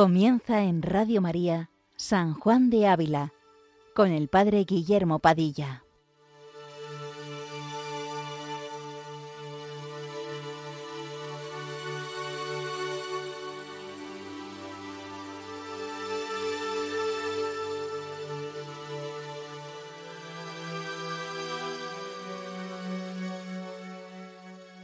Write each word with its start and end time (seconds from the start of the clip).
Comienza 0.00 0.62
en 0.62 0.80
Radio 0.80 1.20
María 1.20 1.68
San 1.94 2.32
Juan 2.32 2.70
de 2.70 2.88
Ávila 2.88 3.34
con 3.94 4.12
el 4.12 4.28
Padre 4.28 4.64
Guillermo 4.64 5.18
Padilla. 5.18 5.84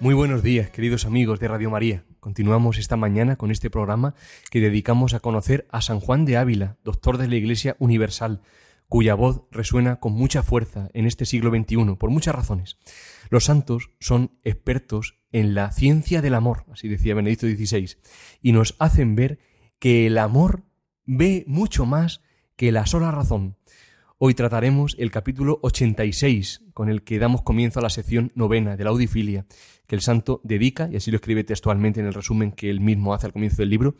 Muy 0.06 0.14
buenos 0.14 0.44
días, 0.44 0.70
queridos 0.70 1.04
amigos 1.04 1.40
de 1.40 1.48
Radio 1.48 1.68
María. 1.68 2.04
Continuamos 2.20 2.78
esta 2.78 2.96
mañana 2.96 3.34
con 3.34 3.50
este 3.50 3.70
programa 3.70 4.14
que 4.52 4.60
dedicamos 4.60 5.14
a 5.14 5.18
conocer 5.18 5.66
a 5.72 5.82
San 5.82 5.98
Juan 5.98 6.24
de 6.24 6.36
Ávila, 6.36 6.76
doctor 6.84 7.18
de 7.18 7.26
la 7.26 7.34
Iglesia 7.34 7.74
Universal, 7.80 8.40
cuya 8.88 9.16
voz 9.16 9.42
resuena 9.50 9.98
con 9.98 10.12
mucha 10.12 10.44
fuerza 10.44 10.90
en 10.94 11.06
este 11.06 11.26
siglo 11.26 11.50
XXI, 11.50 11.96
por 11.98 12.10
muchas 12.10 12.36
razones. 12.36 12.78
Los 13.30 13.46
santos 13.46 13.90
son 13.98 14.38
expertos 14.44 15.18
en 15.32 15.56
la 15.56 15.72
ciencia 15.72 16.22
del 16.22 16.34
amor, 16.34 16.66
así 16.70 16.86
decía 16.86 17.16
Benedicto 17.16 17.48
XVI, 17.48 17.96
y 18.40 18.52
nos 18.52 18.76
hacen 18.78 19.16
ver 19.16 19.40
que 19.80 20.06
el 20.06 20.18
amor 20.18 20.62
ve 21.04 21.42
mucho 21.48 21.84
más 21.84 22.20
que 22.54 22.70
la 22.70 22.86
sola 22.86 23.10
razón. 23.10 23.56
Hoy 24.18 24.32
trataremos 24.32 24.96
el 24.98 25.10
capítulo 25.10 25.58
86, 25.60 26.62
con 26.72 26.88
el 26.88 27.02
que 27.02 27.18
damos 27.18 27.42
comienzo 27.42 27.80
a 27.80 27.82
la 27.82 27.90
sección 27.90 28.32
novena 28.34 28.74
de 28.74 28.82
la 28.82 28.88
audifilia, 28.88 29.44
que 29.86 29.94
el 29.94 30.00
santo 30.00 30.40
dedica, 30.42 30.88
y 30.90 30.96
así 30.96 31.10
lo 31.10 31.16
escribe 31.16 31.44
textualmente 31.44 32.00
en 32.00 32.06
el 32.06 32.14
resumen 32.14 32.52
que 32.52 32.70
él 32.70 32.80
mismo 32.80 33.12
hace 33.12 33.26
al 33.26 33.34
comienzo 33.34 33.58
del 33.58 33.68
libro, 33.68 33.94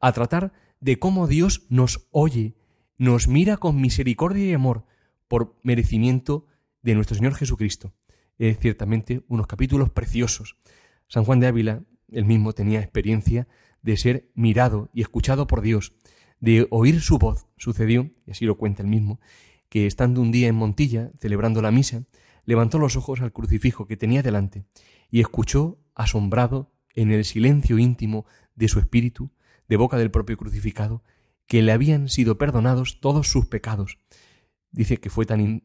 a 0.00 0.10
tratar 0.10 0.52
de 0.80 0.98
cómo 0.98 1.28
Dios 1.28 1.66
nos 1.68 2.08
oye, 2.10 2.56
nos 2.98 3.28
mira 3.28 3.58
con 3.58 3.80
misericordia 3.80 4.44
y 4.44 4.54
amor 4.54 4.86
por 5.28 5.56
merecimiento 5.62 6.46
de 6.82 6.96
nuestro 6.96 7.16
Señor 7.16 7.36
Jesucristo. 7.36 7.92
Es 8.38 8.58
ciertamente 8.58 9.22
unos 9.28 9.46
capítulos 9.46 9.88
preciosos. 9.88 10.56
San 11.06 11.22
Juan 11.22 11.38
de 11.38 11.46
Ávila, 11.46 11.84
él 12.08 12.24
mismo 12.24 12.54
tenía 12.54 12.80
experiencia 12.80 13.46
de 13.82 13.96
ser 13.96 14.32
mirado 14.34 14.90
y 14.92 15.02
escuchado 15.02 15.46
por 15.46 15.60
Dios, 15.60 15.92
de 16.40 16.66
oír 16.70 17.00
su 17.00 17.18
voz. 17.18 17.46
Sucedió, 17.56 18.10
y 18.26 18.32
así 18.32 18.46
lo 18.46 18.56
cuenta 18.56 18.82
él 18.82 18.88
mismo, 18.88 19.20
que 19.70 19.86
estando 19.86 20.20
un 20.20 20.32
día 20.32 20.48
en 20.48 20.56
Montilla, 20.56 21.10
celebrando 21.18 21.62
la 21.62 21.70
misa, 21.70 22.04
levantó 22.44 22.78
los 22.78 22.96
ojos 22.96 23.22
al 23.22 23.32
crucifijo 23.32 23.86
que 23.86 23.96
tenía 23.96 24.22
delante 24.22 24.66
y 25.10 25.20
escuchó, 25.20 25.78
asombrado, 25.94 26.72
en 26.94 27.12
el 27.12 27.24
silencio 27.24 27.78
íntimo 27.78 28.26
de 28.56 28.68
su 28.68 28.80
espíritu, 28.80 29.30
de 29.68 29.76
boca 29.76 29.96
del 29.96 30.10
propio 30.10 30.36
crucificado, 30.36 31.04
que 31.46 31.62
le 31.62 31.72
habían 31.72 32.08
sido 32.08 32.36
perdonados 32.36 33.00
todos 33.00 33.28
sus 33.28 33.46
pecados. 33.46 33.98
Dice 34.72 34.98
que 34.98 35.08
fue 35.08 35.24
tan 35.24 35.62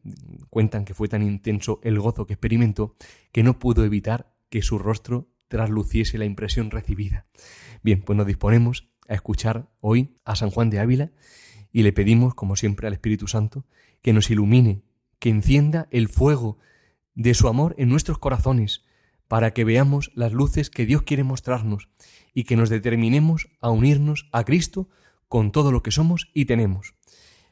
cuentan 0.50 0.84
que 0.84 0.94
fue 0.94 1.08
tan 1.08 1.22
intenso 1.22 1.80
el 1.82 1.98
gozo 1.98 2.26
que 2.26 2.34
experimentó 2.34 2.96
que 3.32 3.42
no 3.42 3.58
pudo 3.58 3.84
evitar 3.84 4.32
que 4.48 4.62
su 4.62 4.78
rostro 4.78 5.28
trasluciese 5.48 6.18
la 6.18 6.24
impresión 6.24 6.70
recibida. 6.70 7.26
Bien, 7.82 8.02
pues 8.02 8.16
nos 8.16 8.26
disponemos 8.26 8.88
a 9.08 9.14
escuchar 9.14 9.68
hoy 9.80 10.16
a 10.24 10.36
San 10.36 10.50
Juan 10.50 10.70
de 10.70 10.80
Ávila 10.80 11.12
y 11.72 11.82
le 11.82 11.92
pedimos, 11.92 12.34
como 12.34 12.56
siempre, 12.56 12.86
al 12.86 12.94
Espíritu 12.94 13.28
Santo 13.28 13.66
que 14.02 14.12
nos 14.12 14.30
ilumine, 14.30 14.82
que 15.18 15.30
encienda 15.30 15.88
el 15.90 16.08
fuego 16.08 16.58
de 17.14 17.34
su 17.34 17.48
amor 17.48 17.74
en 17.78 17.88
nuestros 17.88 18.18
corazones, 18.18 18.84
para 19.28 19.52
que 19.52 19.64
veamos 19.64 20.12
las 20.14 20.32
luces 20.32 20.70
que 20.70 20.86
Dios 20.86 21.02
quiere 21.02 21.24
mostrarnos 21.24 21.88
y 22.32 22.44
que 22.44 22.56
nos 22.56 22.68
determinemos 22.68 23.48
a 23.60 23.70
unirnos 23.70 24.28
a 24.32 24.44
Cristo 24.44 24.88
con 25.28 25.50
todo 25.50 25.72
lo 25.72 25.82
que 25.82 25.90
somos 25.90 26.28
y 26.32 26.44
tenemos. 26.44 26.94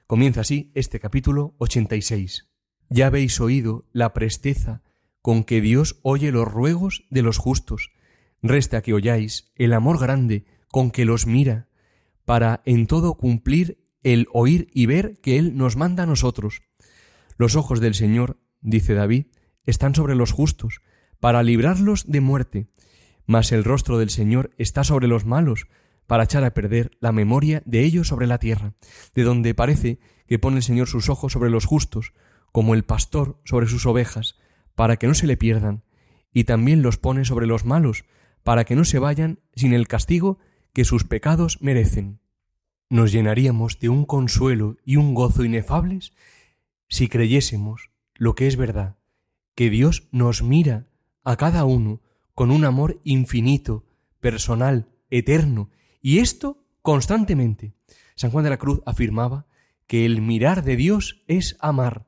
Comienza 0.07 0.43
así 0.43 0.71
este 0.75 1.01
capítulo 1.01 1.55
86. 1.59 2.49
Ya 2.91 3.07
habéis 3.07 3.41
oído 3.41 3.87
la 3.93 4.13
presteza 4.13 4.83
con 5.23 5.43
que 5.43 5.61
Dios 5.61 5.99
oye 6.03 6.31
los 6.31 6.47
ruegos 6.47 7.07
de 7.09 7.23
los 7.23 7.39
justos. 7.39 7.91
Resta 8.43 8.83
que 8.83 8.93
oyáis 8.93 9.51
el 9.57 9.73
amor 9.73 9.99
grande 9.99 10.45
con 10.69 10.91
que 10.91 11.07
los 11.07 11.27
mira, 11.27 11.69
para 12.27 12.63
en 12.67 12.87
todo 12.87 13.15
cumplir 13.15 13.84
el 14.05 14.29
oír 14.33 14.69
y 14.73 14.87
ver 14.87 15.19
que 15.21 15.39
Él 15.39 15.57
nos 15.57 15.77
manda 15.77 16.05
a 16.05 16.07
nosotros. 16.07 16.63
Los 17.37 17.57
ojos 17.57 17.81
del 17.81 17.95
Señor, 17.95 18.39
dice 18.61 18.95
David, 18.95 19.27
están 19.65 19.95
sobre 19.95 20.15
los 20.15 20.31
justos, 20.31 20.81
para 21.19 21.43
librarlos 21.43 22.05
de 22.07 22.21
muerte, 22.21 22.69
mas 23.27 23.51
el 23.51 23.65
rostro 23.65 23.99
del 23.99 24.11
Señor 24.11 24.51
está 24.59 24.85
sobre 24.85 25.09
los 25.09 25.25
malos, 25.25 25.67
para 26.07 26.25
echar 26.25 26.45
a 26.45 26.53
perder 26.53 26.91
la 27.01 27.13
memoria 27.13 27.63
de 27.65 27.81
ellos 27.83 28.09
sobre 28.09 28.27
la 28.27 28.39
tierra, 28.39 28.75
de 29.15 29.23
donde 29.23 29.55
parece 29.55 29.99
que 30.27 30.39
pone 30.39 30.59
el 30.59 30.63
Señor 30.63 30.87
sus 30.87 31.09
ojos 31.09 31.33
sobre 31.33 31.49
los 31.49 31.65
justos, 31.65 32.13
como 32.53 32.75
el 32.75 32.85
pastor 32.85 33.41
sobre 33.45 33.67
sus 33.67 33.87
ovejas, 33.87 34.37
para 34.75 34.99
que 34.99 35.07
no 35.07 35.15
se 35.15 35.27
le 35.27 35.39
pierdan, 35.39 35.83
y 36.31 36.45
también 36.45 36.83
los 36.83 36.99
pone 36.99 37.25
sobre 37.25 37.47
los 37.47 37.65
malos, 37.65 38.05
para 38.43 38.65
que 38.65 38.77
no 38.77 38.85
se 38.85 38.99
vayan 38.99 39.41
sin 39.55 39.73
el 39.73 39.89
castigo 39.89 40.39
que 40.75 40.85
sus 40.85 41.05
pecados 41.05 41.63
merecen 41.63 42.21
nos 42.89 43.13
llenaríamos 43.13 43.79
de 43.79 43.89
un 43.89 44.05
consuelo 44.05 44.77
y 44.85 44.97
un 44.97 45.15
gozo 45.15 45.45
inefables 45.45 46.13
si 46.89 47.09
creyésemos 47.09 47.91
lo 48.15 48.35
que 48.35 48.47
es 48.47 48.57
verdad, 48.57 48.97
que 49.55 49.71
Dios 49.71 50.09
nos 50.13 50.43
mira 50.43 50.89
a 51.25 51.37
cada 51.37 51.65
uno 51.65 52.03
con 52.35 52.51
un 52.51 52.65
amor 52.65 53.01
infinito, 53.05 53.85
personal, 54.21 54.89
eterno, 55.11 55.71
y 56.03 56.19
esto 56.19 56.65
constantemente. 56.83 57.75
San 58.15 58.31
Juan 58.31 58.45
de 58.45 58.51
la 58.51 58.59
Cruz 58.59 58.83
afirmaba 58.87 59.47
que 59.87 60.05
el 60.05 60.21
mirar 60.23 60.65
de 60.65 60.77
Dios 60.77 61.23
es 61.27 61.57
amar. 61.61 62.07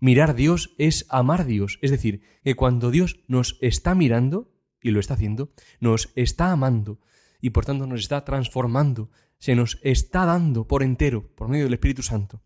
Mirar 0.00 0.34
Dios 0.34 0.74
es 0.78 1.06
amar 1.10 1.44
Dios, 1.44 1.78
es 1.82 1.90
decir, 1.90 2.22
que 2.42 2.56
cuando 2.56 2.90
Dios 2.90 3.20
nos 3.28 3.58
está 3.60 3.94
mirando, 3.94 4.50
y 4.82 4.90
lo 4.90 5.00
está 5.00 5.14
haciendo, 5.14 5.52
nos 5.78 6.10
está 6.14 6.52
amando, 6.52 7.00
y 7.40 7.50
por 7.50 7.66
tanto 7.66 7.86
nos 7.86 8.00
está 8.00 8.24
transformando, 8.24 9.10
se 9.40 9.56
nos 9.56 9.80
está 9.82 10.26
dando 10.26 10.68
por 10.68 10.82
entero 10.82 11.26
por 11.34 11.48
medio 11.48 11.64
del 11.64 11.74
Espíritu 11.74 12.02
Santo. 12.02 12.42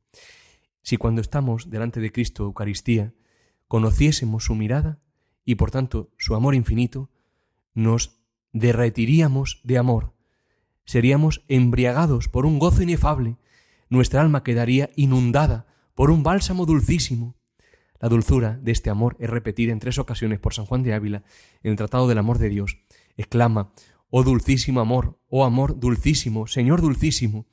Si 0.81 0.97
cuando 0.97 1.21
estamos 1.21 1.69
delante 1.69 2.00
de 2.00 2.12
Cristo, 2.12 2.44
Eucaristía, 2.44 3.12
conociésemos 3.69 4.44
su 4.44 4.55
mirada 4.55 5.00
y 5.44 5.56
por 5.56 5.71
tanto 5.71 6.12
su 6.16 6.34
amor 6.34 6.55
infinito, 6.55 7.10
nos 7.75 8.21
derretiríamos 8.53 9.60
de 9.65 9.78
amor, 9.78 10.15
seríamos 10.84 11.44
embriagados 11.49 12.28
por 12.28 12.47
un 12.47 12.59
gozo 12.59 12.82
inefable, 12.82 13.37
nuestra 13.88 14.21
alma 14.21 14.44
quedaría 14.44 14.91
inundada 14.94 15.66
por 15.94 16.11
un 16.11 16.22
bálsamo 16.22 16.65
dulcísimo. 16.65 17.37
La 18.00 18.09
dulzura 18.09 18.59
de 18.62 18.72
este 18.72 18.91
amor 18.91 19.16
es 19.19 19.31
repetida 19.31 19.72
en 19.72 19.81
tres 19.81 19.99
ocasiones 19.99 20.38
por 20.38 20.55
San 20.55 20.66
Juan 20.66 20.82
de 20.82 20.94
Ávila 20.94 21.22
en 21.62 21.72
el 21.72 21.76
Tratado 21.76 22.06
del 22.06 22.19
Amor 22.19 22.38
de 22.38 22.50
Dios. 22.50 22.78
Exclama, 23.16 23.72
Oh 24.16 24.22
dulcísimo 24.22 24.80
amor, 24.80 25.19
oh 25.26 25.44
amor 25.44 25.80
dulcísimo, 25.80 26.47
Señor 26.47 26.80
dulcísimo, 26.80 27.48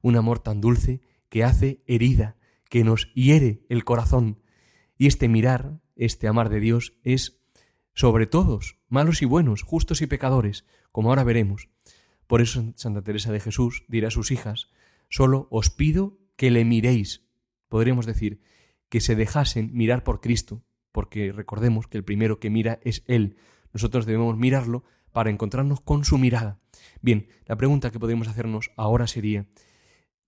un 0.00 0.14
amor 0.14 0.38
tan 0.38 0.60
dulce 0.60 1.00
que 1.28 1.42
hace 1.42 1.82
herida, 1.88 2.36
que 2.70 2.84
nos 2.84 3.12
hiere 3.14 3.64
el 3.68 3.82
corazón. 3.82 4.40
Y 4.96 5.08
este 5.08 5.26
mirar, 5.26 5.80
este 5.96 6.28
amar 6.28 6.50
de 6.50 6.60
Dios 6.60 6.96
es 7.02 7.40
sobre 7.94 8.28
todos, 8.28 8.78
malos 8.86 9.22
y 9.22 9.24
buenos, 9.24 9.62
justos 9.62 10.02
y 10.02 10.06
pecadores, 10.06 10.64
como 10.92 11.08
ahora 11.08 11.24
veremos. 11.24 11.68
Por 12.28 12.40
eso 12.40 12.72
Santa 12.76 13.02
Teresa 13.02 13.32
de 13.32 13.40
Jesús 13.40 13.82
dirá 13.88 14.06
a 14.06 14.12
sus 14.12 14.30
hijas, 14.30 14.68
solo 15.08 15.48
os 15.50 15.68
pido 15.68 16.20
que 16.36 16.52
le 16.52 16.64
miréis. 16.64 17.26
Podríamos 17.68 18.06
decir, 18.06 18.40
que 18.88 19.00
se 19.00 19.16
dejasen 19.16 19.70
mirar 19.72 20.04
por 20.04 20.20
Cristo, 20.20 20.62
porque 20.92 21.32
recordemos 21.32 21.88
que 21.88 21.98
el 21.98 22.04
primero 22.04 22.38
que 22.38 22.50
mira 22.50 22.78
es 22.84 23.02
Él. 23.08 23.36
Nosotros 23.72 24.06
debemos 24.06 24.38
mirarlo 24.38 24.84
para 25.14 25.30
encontrarnos 25.30 25.80
con 25.80 26.04
su 26.04 26.18
mirada. 26.18 26.60
Bien, 27.00 27.28
la 27.46 27.56
pregunta 27.56 27.92
que 27.92 28.00
podemos 28.00 28.26
hacernos 28.26 28.72
ahora 28.76 29.06
sería, 29.06 29.46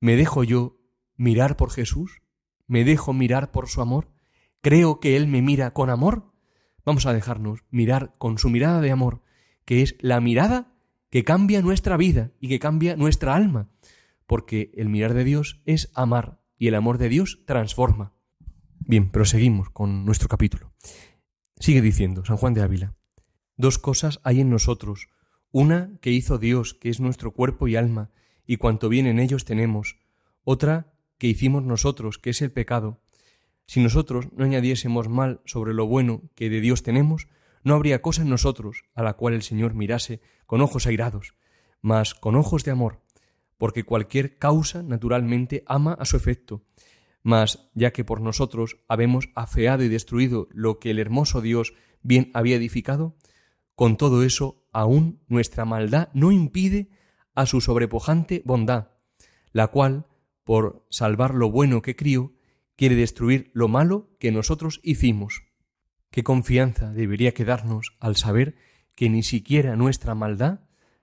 ¿me 0.00 0.14
dejo 0.14 0.44
yo 0.44 0.78
mirar 1.16 1.56
por 1.56 1.72
Jesús? 1.72 2.22
¿Me 2.68 2.84
dejo 2.84 3.12
mirar 3.12 3.50
por 3.50 3.68
su 3.68 3.82
amor? 3.82 4.12
¿Creo 4.62 5.00
que 5.00 5.16
Él 5.16 5.26
me 5.26 5.42
mira 5.42 5.72
con 5.72 5.90
amor? 5.90 6.32
Vamos 6.84 7.04
a 7.04 7.12
dejarnos 7.12 7.64
mirar 7.68 8.14
con 8.18 8.38
su 8.38 8.48
mirada 8.48 8.80
de 8.80 8.92
amor, 8.92 9.22
que 9.64 9.82
es 9.82 9.96
la 9.98 10.20
mirada 10.20 10.72
que 11.10 11.24
cambia 11.24 11.62
nuestra 11.62 11.96
vida 11.96 12.30
y 12.38 12.48
que 12.48 12.60
cambia 12.60 12.94
nuestra 12.94 13.34
alma, 13.34 13.68
porque 14.24 14.70
el 14.76 14.88
mirar 14.88 15.14
de 15.14 15.24
Dios 15.24 15.62
es 15.66 15.90
amar 15.94 16.40
y 16.58 16.68
el 16.68 16.76
amor 16.76 16.98
de 16.98 17.08
Dios 17.08 17.42
transforma. 17.44 18.12
Bien, 18.78 19.10
proseguimos 19.10 19.68
con 19.68 20.04
nuestro 20.04 20.28
capítulo. 20.28 20.72
Sigue 21.58 21.82
diciendo 21.82 22.24
San 22.24 22.36
Juan 22.36 22.54
de 22.54 22.62
Ávila, 22.62 22.94
Dos 23.56 23.78
cosas 23.78 24.20
hay 24.22 24.40
en 24.40 24.50
nosotros, 24.50 25.08
una 25.50 25.98
que 26.00 26.10
hizo 26.10 26.38
Dios, 26.38 26.74
que 26.74 26.90
es 26.90 27.00
nuestro 27.00 27.32
cuerpo 27.32 27.68
y 27.68 27.76
alma, 27.76 28.10
y 28.46 28.58
cuanto 28.58 28.88
bien 28.88 29.06
en 29.06 29.18
ellos 29.18 29.44
tenemos, 29.44 29.96
otra 30.44 30.92
que 31.18 31.26
hicimos 31.26 31.62
nosotros, 31.62 32.18
que 32.18 32.30
es 32.30 32.42
el 32.42 32.52
pecado. 32.52 33.00
Si 33.66 33.80
nosotros 33.80 34.28
no 34.32 34.44
añadiésemos 34.44 35.08
mal 35.08 35.40
sobre 35.44 35.74
lo 35.74 35.86
bueno 35.86 36.22
que 36.34 36.50
de 36.50 36.60
Dios 36.60 36.82
tenemos, 36.82 37.28
no 37.64 37.74
habría 37.74 38.02
cosa 38.02 38.22
en 38.22 38.28
nosotros 38.28 38.84
a 38.94 39.02
la 39.02 39.14
cual 39.14 39.34
el 39.34 39.42
Señor 39.42 39.74
mirase 39.74 40.20
con 40.46 40.60
ojos 40.60 40.86
airados, 40.86 41.34
mas 41.80 42.14
con 42.14 42.36
ojos 42.36 42.62
de 42.64 42.70
amor, 42.70 43.00
porque 43.58 43.84
cualquier 43.84 44.38
causa 44.38 44.82
naturalmente 44.82 45.64
ama 45.66 45.94
a 45.94 46.04
su 46.04 46.16
efecto. 46.16 46.62
Mas, 47.22 47.70
ya 47.74 47.92
que 47.92 48.04
por 48.04 48.20
nosotros 48.20 48.76
habemos 48.86 49.30
afeado 49.34 49.82
y 49.82 49.88
destruido 49.88 50.46
lo 50.52 50.78
que 50.78 50.90
el 50.90 51.00
hermoso 51.00 51.40
Dios 51.40 51.74
bien 52.02 52.30
había 52.34 52.56
edificado, 52.56 53.16
con 53.76 53.96
todo 53.96 54.24
eso 54.24 54.66
aún 54.72 55.20
nuestra 55.28 55.64
maldad 55.64 56.08
no 56.12 56.32
impide 56.32 56.88
a 57.34 57.46
su 57.46 57.60
sobrepujante 57.60 58.42
bondad, 58.44 58.88
la 59.52 59.68
cual, 59.68 60.06
por 60.42 60.86
salvar 60.90 61.34
lo 61.34 61.50
bueno 61.50 61.82
que 61.82 61.94
crió, 61.94 62.32
quiere 62.74 62.94
destruir 62.94 63.50
lo 63.52 63.68
malo 63.68 64.10
que 64.18 64.32
nosotros 64.32 64.80
hicimos. 64.82 65.44
Qué 66.10 66.24
confianza 66.24 66.92
debería 66.92 67.34
quedarnos 67.34 67.96
al 68.00 68.16
saber 68.16 68.56
que 68.94 69.10
ni 69.10 69.22
siquiera 69.22 69.76
nuestra 69.76 70.14
maldad, 70.14 70.60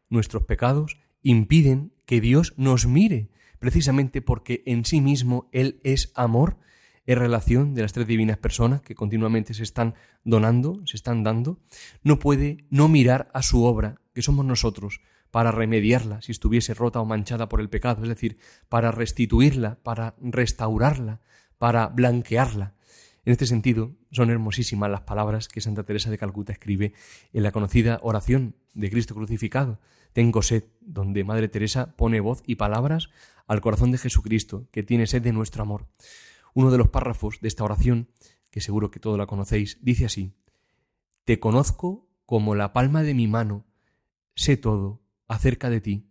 nuestros 0.10 0.44
pecados, 0.44 0.98
impiden 1.22 1.94
que 2.06 2.22
Dios 2.22 2.54
nos 2.58 2.88
mire, 2.88 3.30
precisamente 3.60 4.22
porque 4.22 4.64
en 4.66 4.84
sí 4.86 5.00
mismo 5.00 5.48
Él 5.52 5.80
es 5.84 6.12
amor, 6.16 6.58
es 7.06 7.18
relación 7.18 7.74
de 7.74 7.82
las 7.82 7.94
tres 7.94 8.08
divinas 8.08 8.38
personas 8.38 8.82
que 8.82 8.96
continuamente 8.96 9.54
se 9.54 9.64
están 9.64 9.96
donando, 10.24 10.82
se 10.86 10.98
están 10.98 11.24
dando, 11.24 11.60
no 12.04 12.20
puede 12.20 12.66
no 12.70 12.88
mirar 12.88 13.30
a 13.34 13.42
su 13.42 13.64
obra, 13.64 14.02
que 14.14 14.22
somos 14.22 14.46
nosotros, 14.46 15.02
para 15.32 15.52
remediarla 15.52 16.22
si 16.22 16.32
estuviese 16.32 16.76
rota 16.76 17.02
o 17.02 17.06
manchada 17.06 17.50
por 17.50 17.60
el 17.60 17.70
pecado, 17.70 18.04
es 18.04 18.10
decir, 18.10 18.38
para 18.70 18.92
restituirla, 18.92 19.80
para 19.82 20.16
restaurarla, 20.22 21.22
para 21.58 21.88
blanquearla. 21.88 22.76
En 23.26 23.32
este 23.32 23.48
sentido, 23.48 23.96
son 24.12 24.30
hermosísimas 24.30 24.92
las 24.92 25.02
palabras 25.02 25.48
que 25.48 25.62
Santa 25.62 25.84
Teresa 25.84 26.12
de 26.12 26.18
Calcuta 26.18 26.52
escribe 26.52 26.94
en 27.32 27.44
la 27.44 27.52
conocida 27.52 28.00
oración 28.04 28.56
de 28.74 28.90
Cristo 28.90 29.16
crucificado, 29.16 29.80
Tengo 30.14 30.44
sed, 30.44 30.66
donde 30.82 31.24
Madre 31.24 31.48
Teresa 31.48 31.96
pone 31.96 32.20
voz 32.20 32.44
y 32.46 32.56
palabras 32.56 33.10
al 33.48 33.62
corazón 33.62 33.92
de 33.92 33.98
Jesucristo, 33.98 34.68
que 34.72 34.84
tiene 34.84 35.08
sed 35.08 35.24
de 35.24 35.34
nuestro 35.34 35.64
amor. 35.64 35.88
Uno 36.54 36.72
de 36.72 36.78
los 36.78 36.90
párrafos 36.90 37.40
de 37.42 37.48
esta 37.48 37.64
oración, 37.64 38.10
que 38.50 38.62
seguro 38.62 38.92
que 38.92 39.00
todos 39.00 39.18
la 39.18 39.26
conocéis, 39.26 39.80
dice 39.82 40.06
así, 40.06 40.36
Te 41.26 41.40
conozco 41.40 42.10
como 42.26 42.56
la 42.56 42.74
palma 42.74 43.04
de 43.04 43.14
mi 43.14 43.28
mano, 43.28 43.66
sé 44.36 44.58
todo 44.58 45.04
acerca 45.28 45.70
de 45.70 45.82
ti, 45.82 46.10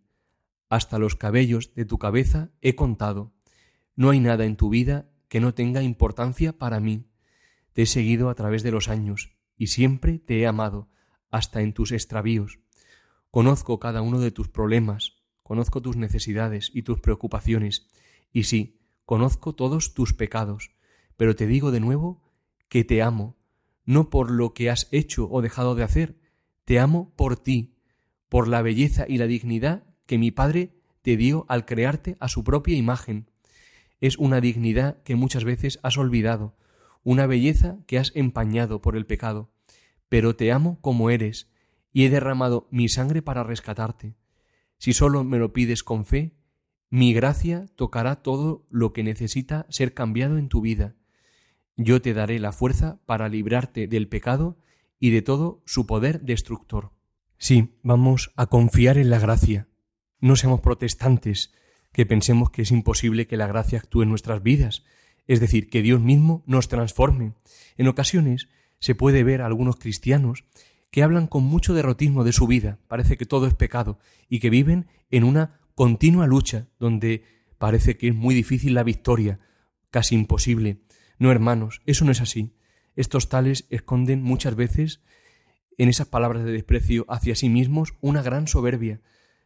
hasta 0.68 0.98
los 0.98 1.16
cabellos 1.16 1.74
de 1.74 1.84
tu 1.84 1.98
cabeza 1.98 2.50
he 2.60 2.74
contado, 2.74 3.34
no 3.94 4.10
hay 4.10 4.20
nada 4.20 4.46
en 4.46 4.56
tu 4.56 4.70
vida 4.70 5.10
que 5.28 5.40
no 5.40 5.54
tenga 5.54 5.82
importancia 5.82 6.56
para 6.56 6.80
mí. 6.80 7.10
Te 7.72 7.82
he 7.82 7.86
seguido 7.86 8.30
a 8.30 8.34
través 8.34 8.62
de 8.62 8.70
los 8.70 8.88
años 8.88 9.36
y 9.56 9.68
siempre 9.68 10.18
te 10.18 10.40
he 10.40 10.46
amado, 10.46 10.88
hasta 11.30 11.62
en 11.62 11.72
tus 11.72 11.92
extravíos. 11.92 12.58
Conozco 13.30 13.78
cada 13.78 14.02
uno 14.02 14.18
de 14.20 14.30
tus 14.30 14.48
problemas, 14.48 15.22
conozco 15.42 15.80
tus 15.80 15.96
necesidades 15.96 16.70
y 16.74 16.82
tus 16.82 17.00
preocupaciones, 17.00 17.88
y 18.32 18.44
sí, 18.44 18.81
conozco 19.04 19.54
todos 19.54 19.94
tus 19.94 20.12
pecados, 20.12 20.72
pero 21.16 21.36
te 21.36 21.46
digo 21.46 21.70
de 21.70 21.80
nuevo 21.80 22.22
que 22.68 22.84
te 22.84 23.02
amo, 23.02 23.36
no 23.84 24.10
por 24.10 24.30
lo 24.30 24.54
que 24.54 24.70
has 24.70 24.88
hecho 24.92 25.28
o 25.30 25.42
dejado 25.42 25.74
de 25.74 25.82
hacer, 25.82 26.18
te 26.64 26.78
amo 26.78 27.12
por 27.16 27.36
ti, 27.36 27.74
por 28.28 28.48
la 28.48 28.62
belleza 28.62 29.04
y 29.08 29.18
la 29.18 29.26
dignidad 29.26 29.84
que 30.06 30.18
mi 30.18 30.30
Padre 30.30 30.74
te 31.02 31.16
dio 31.16 31.44
al 31.48 31.64
crearte 31.66 32.16
a 32.20 32.28
su 32.28 32.44
propia 32.44 32.76
imagen, 32.76 33.28
es 34.02 34.18
una 34.18 34.40
dignidad 34.40 35.00
que 35.04 35.14
muchas 35.14 35.44
veces 35.44 35.78
has 35.84 35.96
olvidado, 35.96 36.56
una 37.04 37.26
belleza 37.26 37.78
que 37.86 37.98
has 37.98 38.10
empañado 38.16 38.82
por 38.82 38.96
el 38.96 39.06
pecado. 39.06 39.52
Pero 40.08 40.34
te 40.34 40.50
amo 40.50 40.80
como 40.80 41.08
eres, 41.08 41.52
y 41.92 42.04
he 42.04 42.10
derramado 42.10 42.66
mi 42.72 42.88
sangre 42.88 43.22
para 43.22 43.44
rescatarte. 43.44 44.16
Si 44.76 44.92
solo 44.92 45.22
me 45.22 45.38
lo 45.38 45.52
pides 45.52 45.84
con 45.84 46.04
fe, 46.04 46.34
mi 46.92 47.14
gracia 47.14 47.64
tocará 47.74 48.16
todo 48.16 48.66
lo 48.68 48.92
que 48.92 49.02
necesita 49.02 49.64
ser 49.70 49.94
cambiado 49.94 50.36
en 50.36 50.50
tu 50.50 50.60
vida. 50.60 50.94
Yo 51.74 52.02
te 52.02 52.12
daré 52.12 52.38
la 52.38 52.52
fuerza 52.52 53.00
para 53.06 53.30
librarte 53.30 53.86
del 53.88 54.08
pecado 54.08 54.58
y 55.00 55.08
de 55.08 55.22
todo 55.22 55.62
su 55.64 55.86
poder 55.86 56.20
destructor. 56.20 56.92
Sí, 57.38 57.78
vamos 57.82 58.30
a 58.36 58.44
confiar 58.44 58.98
en 58.98 59.08
la 59.08 59.18
gracia. 59.18 59.68
No 60.20 60.36
seamos 60.36 60.60
protestantes, 60.60 61.54
que 61.92 62.04
pensemos 62.04 62.50
que 62.50 62.60
es 62.60 62.70
imposible 62.70 63.26
que 63.26 63.38
la 63.38 63.46
gracia 63.46 63.78
actúe 63.78 64.02
en 64.02 64.10
nuestras 64.10 64.42
vidas, 64.42 64.84
es 65.26 65.40
decir, 65.40 65.70
que 65.70 65.80
Dios 65.80 65.98
mismo 65.98 66.42
nos 66.46 66.68
transforme. 66.68 67.32
En 67.78 67.88
ocasiones 67.88 68.50
se 68.80 68.94
puede 68.94 69.24
ver 69.24 69.40
a 69.40 69.46
algunos 69.46 69.76
cristianos 69.76 70.44
que 70.90 71.02
hablan 71.02 71.26
con 71.26 71.42
mucho 71.42 71.72
derrotismo 71.72 72.22
de 72.22 72.34
su 72.34 72.46
vida, 72.46 72.80
parece 72.86 73.16
que 73.16 73.24
todo 73.24 73.46
es 73.46 73.54
pecado, 73.54 73.98
y 74.28 74.40
que 74.40 74.50
viven 74.50 74.88
en 75.10 75.24
una 75.24 75.61
continua 75.82 76.28
lucha 76.28 76.68
donde 76.78 77.24
parece 77.58 77.96
que 77.96 78.06
es 78.06 78.14
muy 78.14 78.36
difícil 78.36 78.72
la 78.72 78.84
victoria, 78.84 79.40
casi 79.90 80.14
imposible. 80.14 80.78
No, 81.18 81.32
hermanos, 81.32 81.82
eso 81.86 82.04
no 82.04 82.12
es 82.12 82.20
así. 82.20 82.54
Estos 82.94 83.28
tales 83.28 83.66
esconden 83.68 84.22
muchas 84.22 84.54
veces 84.54 85.02
en 85.76 85.88
esas 85.88 86.06
palabras 86.06 86.44
de 86.44 86.52
desprecio 86.52 87.04
hacia 87.08 87.34
sí 87.34 87.48
mismos 87.48 87.94
una 88.00 88.22
gran 88.22 88.46
soberbia. 88.46 89.00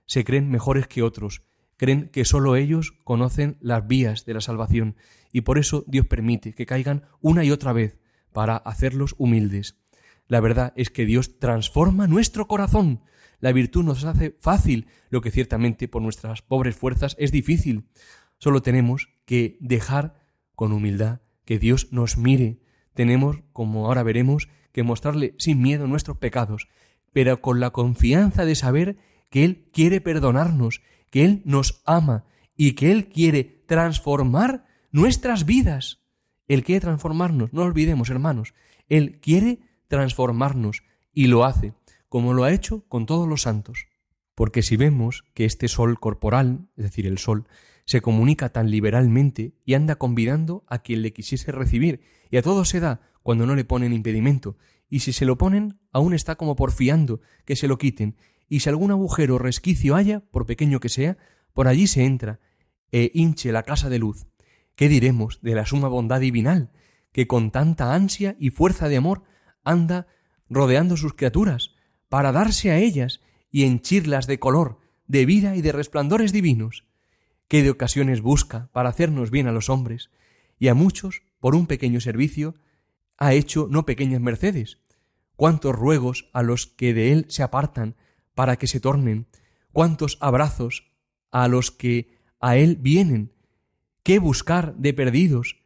Se 0.05 0.25
creen 0.25 0.50
mejores 0.50 0.87
que 0.87 1.03
otros, 1.03 1.41
creen 1.79 2.11
que 2.11 2.27
sólo 2.27 2.55
ellos 2.55 2.93
conocen 3.03 3.56
las 3.62 3.88
vías 3.88 4.27
de 4.27 4.35
la 4.35 4.43
salvación 4.43 4.97
y 5.33 5.41
por 5.41 5.56
eso 5.56 5.85
Dios 5.87 6.05
permite 6.05 6.53
que 6.53 6.67
caigan 6.67 7.06
una 7.23 7.44
y 7.44 7.50
otra 7.50 7.73
vez 7.73 7.99
para 8.35 8.59
hacerlos 8.59 9.15
humildes. 9.17 9.79
La 10.29 10.41
verdad 10.41 10.75
es 10.77 10.91
que 10.91 11.06
Dios 11.06 11.38
transforma 11.38 12.06
nuestro 12.06 12.47
corazón. 12.47 13.00
La 13.41 13.53
virtud 13.53 13.85
nos 13.85 14.05
hace 14.05 14.37
fácil 14.41 14.87
lo 15.11 15.21
que 15.21 15.31
ciertamente 15.31 15.88
por 15.88 16.03
nuestras 16.03 16.43
pobres 16.43 16.77
fuerzas 16.77 17.17
es 17.19 17.33
difícil. 17.33 17.88
Solo 18.38 18.62
tenemos 18.62 19.09
que 19.25 19.56
dejar 19.61 20.15
con 20.55 20.73
humildad 20.73 21.21
que 21.44 21.59
Dios 21.59 21.88
nos 21.93 22.17
mire. 22.17 22.61
Tenemos, 22.94 23.38
como 23.53 23.87
ahora 23.87 24.03
veremos, 24.03 24.49
que 24.73 24.83
mostrarle 24.83 25.35
sin 25.38 25.62
miedo 25.62 25.87
nuestros 25.87 26.19
pecados, 26.19 26.69
pero 27.12 27.41
con 27.41 27.61
la 27.61 27.71
confianza 27.71 28.44
de 28.44 28.55
saber 28.55 28.99
que 29.31 29.44
Él 29.44 29.69
quiere 29.73 30.00
perdonarnos 30.00 30.83
que 31.11 31.25
Él 31.25 31.43
nos 31.44 31.83
ama 31.87 32.25
y 32.57 32.73
que 32.73 32.93
Él 32.93 33.09
quiere 33.09 33.62
transformar 33.66 34.66
nuestras 34.90 35.47
vidas. 35.47 36.02
Él 36.49 36.62
quiere 36.62 36.81
transformarnos, 36.81 37.52
no 37.52 37.62
olvidemos, 37.62 38.11
hermanos. 38.11 38.55
Él 38.88 39.19
quiere 39.21 39.61
transformarnos 39.88 40.83
y 41.12 41.26
lo 41.26 41.45
hace, 41.45 41.73
como 42.16 42.32
lo 42.32 42.44
ha 42.44 42.52
hecho 42.54 42.82
con 42.88 43.04
todos 43.04 43.28
los 43.28 43.42
santos. 43.42 43.88
Porque 44.35 44.62
si 44.62 44.78
vemos 44.78 45.26
que 45.35 45.44
este 45.44 45.68
sol 45.68 46.00
corporal, 46.00 46.70
es 46.75 46.85
decir, 46.85 47.06
el 47.06 47.18
sol, 47.18 47.46
se 47.85 48.00
comunica 48.00 48.49
tan 48.49 48.70
liberalmente 48.70 49.52
y 49.66 49.75
anda 49.75 49.96
convidando 49.96 50.64
a 50.66 50.78
quien 50.78 51.02
le 51.02 51.12
quisiese 51.12 51.52
recibir, 51.52 52.00
y 52.30 52.38
a 52.38 52.42
todo 52.42 52.64
se 52.64 52.80
da 52.80 53.02
cuando 53.23 53.44
no 53.44 53.54
le 53.54 53.66
ponen 53.66 53.92
impedimento, 53.92 54.56
y 54.88 55.00
si 55.00 55.12
se 55.12 55.26
lo 55.26 55.37
ponen, 55.37 55.78
aún 55.92 56.14
está 56.14 56.37
como 56.37 56.56
porfiando 56.56 57.20
que 57.44 57.54
se 57.54 57.68
lo 57.68 57.76
quiten, 57.76 58.16
y 58.49 58.61
si 58.61 58.70
algún 58.70 58.92
agujero 58.92 59.35
o 59.35 59.38
resquicio 59.38 59.94
haya, 59.94 60.20
por 60.20 60.46
pequeño 60.46 60.80
que 60.80 60.88
sea, 60.88 61.18
por 61.52 61.68
allí 61.68 61.87
se 61.87 62.06
entra 62.06 62.40
e 62.92 63.11
hinche 63.12 63.52
la 63.52 63.64
casa 63.64 63.90
de 63.90 63.99
luz. 63.99 64.26
¿Qué 64.75 64.88
diremos 64.88 65.42
de 65.42 65.54
la 65.54 65.66
suma 65.66 65.88
bondad 65.88 66.20
divinal, 66.20 66.70
que 67.12 67.26
con 67.26 67.50
tanta 67.50 67.94
ansia 67.94 68.37
y 68.40 68.49
fuerza 68.49 68.88
de 68.88 68.96
amor 68.96 69.25
anda 69.64 70.06
rodeando 70.49 70.96
sus 70.96 71.12
criaturas, 71.12 71.75
para 72.08 72.32
darse 72.32 72.70
a 72.70 72.78
ellas 72.78 73.20
y 73.50 73.64
henchirlas 73.64 74.26
de 74.26 74.38
color, 74.38 74.78
de 75.06 75.26
vida 75.26 75.56
y 75.56 75.62
de 75.62 75.72
resplandores 75.72 76.32
divinos? 76.32 76.84
¿Qué 77.48 77.62
de 77.62 77.70
ocasiones 77.70 78.20
busca 78.20 78.68
para 78.72 78.88
hacernos 78.88 79.30
bien 79.30 79.46
a 79.46 79.52
los 79.52 79.68
hombres? 79.68 80.10
Y 80.58 80.68
a 80.68 80.75
muchos, 80.75 81.22
por 81.38 81.54
un 81.54 81.66
pequeño 81.66 82.00
servicio, 82.00 82.54
ha 83.18 83.34
hecho 83.34 83.68
no 83.70 83.86
pequeñas 83.86 84.20
mercedes. 84.20 84.78
¿Cuántos 85.36 85.75
ruegos 85.75 86.28
a 86.32 86.42
los 86.42 86.66
que 86.66 86.94
de 86.94 87.12
él 87.12 87.26
se 87.28 87.42
apartan 87.42 87.96
para 88.36 88.56
que 88.56 88.66
se 88.66 88.80
tornen, 88.80 89.26
cuántos 89.72 90.18
abrazos 90.20 90.92
a 91.32 91.48
los 91.48 91.70
que 91.70 92.16
a 92.40 92.56
Él 92.56 92.76
vienen, 92.76 93.32
qué 94.02 94.18
buscar 94.18 94.76
de 94.76 94.92
perdidos, 94.92 95.56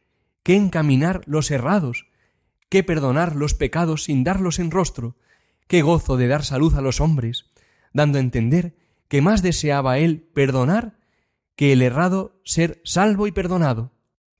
qué 0.41 0.55
encaminar 0.55 1.21
los 1.25 1.51
errados, 1.51 2.07
qué 2.69 2.83
perdonar 2.83 3.35
los 3.35 3.53
pecados 3.53 4.05
sin 4.05 4.23
darlos 4.23 4.59
en 4.59 4.71
rostro, 4.71 5.15
qué 5.71 5.83
gozo 5.83 6.17
de 6.17 6.27
dar 6.27 6.43
salud 6.43 6.75
a 6.75 6.81
los 6.81 6.99
hombres, 6.99 7.45
dando 7.93 8.17
a 8.17 8.21
entender 8.21 8.75
que 9.07 9.21
más 9.21 9.41
deseaba 9.41 9.99
Él 9.99 10.29
perdonar 10.33 10.99
que 11.55 11.71
el 11.71 11.81
errado 11.81 12.41
ser 12.43 12.81
salvo 12.83 13.25
y 13.25 13.31
perdonado. 13.31 13.93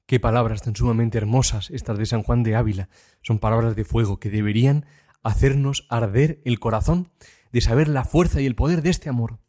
Qué 0.07 0.19
palabras 0.19 0.61
tan 0.61 0.75
sumamente 0.75 1.17
hermosas 1.17 1.69
estas 1.69 1.97
de 1.97 2.05
San 2.05 2.21
Juan 2.21 2.43
de 2.43 2.57
Ávila. 2.57 2.89
Son 3.21 3.39
palabras 3.39 3.77
de 3.77 3.85
fuego 3.85 4.19
que 4.19 4.29
deberían 4.29 4.85
hacernos 5.23 5.87
arder 5.89 6.41
el 6.43 6.59
corazón 6.59 7.13
de 7.53 7.61
saber 7.61 7.87
la 7.87 8.03
fuerza 8.03 8.41
y 8.41 8.45
el 8.45 8.55
poder 8.55 8.81
de 8.81 8.89
este 8.89 9.07
amor. 9.07 9.39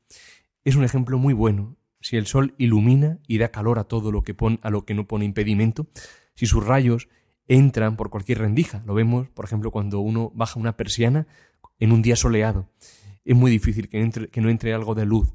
Es 0.63 0.77
un 0.77 0.85
ejemplo 0.85 1.19
muy 1.19 1.35
bueno. 1.35 1.79
Si 2.01 2.17
el 2.17 2.27
sol 2.27 2.55
ilumina 2.59 3.19
y 3.27 3.39
da 3.39 3.49
calor 3.49 3.81
a 3.81 3.89
todo 3.89 4.13
lo 4.13 4.23
que 4.23 4.35
pone, 4.35 4.61
a 4.63 4.71
lo 4.71 4.85
que 4.85 4.95
no 4.95 5.09
pone 5.09 5.25
impedimento, 5.25 5.89
si 6.37 6.47
sus 6.47 6.65
rayos 6.65 7.09
entran 7.49 7.97
por 7.97 8.09
cualquier 8.09 8.39
rendija, 8.39 8.85
lo 8.87 8.95
vemos, 8.95 9.29
por 9.31 9.45
ejemplo, 9.45 9.73
cuando 9.73 9.99
uno 9.99 10.31
baja 10.33 10.61
una 10.61 10.77
persiana 10.77 11.27
en 11.83 11.91
un 11.91 12.01
día 12.01 12.15
soleado, 12.15 12.69
es 13.25 13.35
muy 13.35 13.51
difícil 13.51 13.89
que, 13.89 14.01
entre, 14.01 14.29
que 14.29 14.41
no 14.41 14.51
entre 14.51 14.73
algo 14.73 14.95
de 14.95 15.05
luz. 15.05 15.33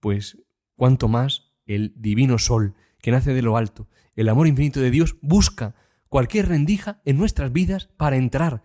Pues 0.00 0.36
cuanto 0.76 1.08
más 1.08 1.54
el 1.64 1.94
divino 1.96 2.38
sol 2.38 2.74
que 3.00 3.10
nace 3.10 3.32
de 3.32 3.40
lo 3.40 3.56
alto, 3.56 3.88
el 4.14 4.28
amor 4.28 4.48
infinito 4.48 4.80
de 4.80 4.90
Dios, 4.90 5.16
busca 5.22 5.74
cualquier 6.10 6.48
rendija 6.48 7.00
en 7.06 7.16
nuestras 7.16 7.54
vidas 7.54 7.88
para 7.96 8.16
entrar. 8.16 8.62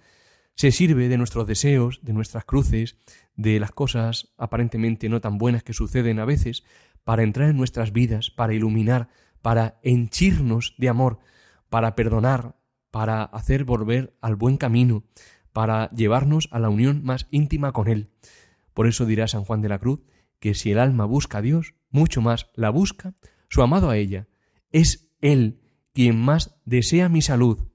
Se 0.55 0.71
sirve 0.71 1.07
de 1.07 1.17
nuestros 1.17 1.47
deseos, 1.47 2.01
de 2.03 2.11
nuestras 2.11 2.43
cruces, 2.43 2.97
de 3.37 3.57
las 3.57 3.71
cosas 3.71 4.33
aparentemente 4.37 5.07
no 5.07 5.21
tan 5.21 5.37
buenas 5.37 5.63
que 5.63 5.71
suceden 5.71 6.19
a 6.19 6.25
veces, 6.25 6.65
para 7.05 7.23
entrar 7.23 7.49
en 7.49 7.55
nuestras 7.55 7.93
vidas, 7.93 8.31
para 8.31 8.53
iluminar, 8.53 9.07
para 9.41 9.79
henchirnos 9.81 10.75
de 10.77 10.89
amor, 10.89 11.19
para 11.69 11.95
perdonar, 11.95 12.57
para 12.91 13.23
hacer 13.23 13.63
volver 13.63 14.17
al 14.19 14.35
buen 14.35 14.57
camino, 14.57 15.05
para 15.53 15.89
llevarnos 15.91 16.49
a 16.51 16.59
la 16.59 16.69
unión 16.69 17.01
más 17.03 17.27
íntima 17.31 17.71
con 17.71 17.87
Él. 17.87 18.09
Por 18.73 18.87
eso 18.87 19.05
dirá 19.05 19.27
San 19.27 19.45
Juan 19.45 19.61
de 19.61 19.69
la 19.69 19.79
Cruz 19.79 20.01
que 20.39 20.55
si 20.55 20.71
el 20.71 20.79
alma 20.79 21.05
busca 21.05 21.37
a 21.37 21.41
Dios, 21.41 21.73
mucho 21.89 22.21
más 22.21 22.49
la 22.55 22.69
busca 22.69 23.13
su 23.47 23.61
amado 23.61 23.89
a 23.89 23.97
ella. 23.97 24.27
Es 24.71 25.13
Él 25.21 25.61
quien 25.93 26.19
más 26.19 26.55
desea 26.65 27.07
mi 27.07 27.21
salud, 27.21 27.69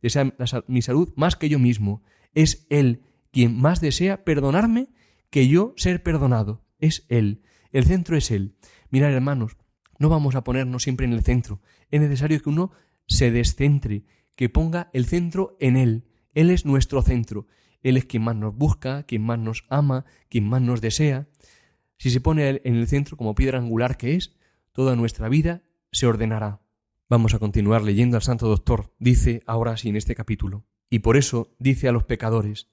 desea 0.00 0.32
mi 0.68 0.80
salud 0.80 1.12
más 1.16 1.36
que 1.36 1.48
yo 1.48 1.58
mismo. 1.58 2.02
Es 2.32 2.66
Él 2.70 3.02
quien 3.30 3.60
más 3.60 3.80
desea 3.80 4.24
perdonarme 4.24 4.88
que 5.28 5.48
yo 5.48 5.74
ser 5.76 6.02
perdonado. 6.02 6.64
Es 6.78 7.04
Él. 7.08 7.42
El 7.72 7.84
centro 7.84 8.16
es 8.16 8.30
Él. 8.30 8.54
Mirad, 8.90 9.12
hermanos, 9.12 9.56
no 9.98 10.08
vamos 10.08 10.36
a 10.36 10.44
ponernos 10.44 10.84
siempre 10.84 11.06
en 11.06 11.12
el 11.12 11.24
centro. 11.24 11.60
Es 11.90 12.00
necesario 12.00 12.40
que 12.40 12.48
uno 12.48 12.70
se 13.06 13.30
descentre, 13.30 14.04
que 14.36 14.48
ponga 14.48 14.88
el 14.92 15.06
centro 15.06 15.56
en 15.60 15.76
Él. 15.76 16.04
Él 16.34 16.50
es 16.50 16.64
nuestro 16.64 17.02
centro. 17.02 17.46
Él 17.82 17.96
es 17.96 18.04
quien 18.04 18.22
más 18.22 18.36
nos 18.36 18.56
busca, 18.56 19.04
quien 19.04 19.22
más 19.22 19.38
nos 19.38 19.64
ama, 19.68 20.04
quien 20.28 20.48
más 20.48 20.62
nos 20.62 20.80
desea. 20.80 21.28
Si 21.98 22.10
se 22.10 22.20
pone 22.20 22.60
en 22.64 22.76
el 22.76 22.88
centro 22.88 23.16
como 23.16 23.34
piedra 23.34 23.58
angular 23.58 23.96
que 23.96 24.14
es, 24.14 24.36
toda 24.72 24.96
nuestra 24.96 25.28
vida 25.28 25.62
se 25.92 26.06
ordenará. 26.06 26.60
Vamos 27.08 27.34
a 27.34 27.38
continuar 27.38 27.82
leyendo 27.82 28.16
al 28.16 28.22
Santo 28.22 28.48
Doctor. 28.48 28.94
Dice 28.98 29.42
ahora 29.46 29.76
sí 29.76 29.90
en 29.90 29.96
este 29.96 30.14
capítulo. 30.14 30.64
Y 30.90 31.00
por 31.00 31.16
eso 31.16 31.54
dice 31.58 31.88
a 31.88 31.92
los 31.92 32.04
pecadores, 32.04 32.68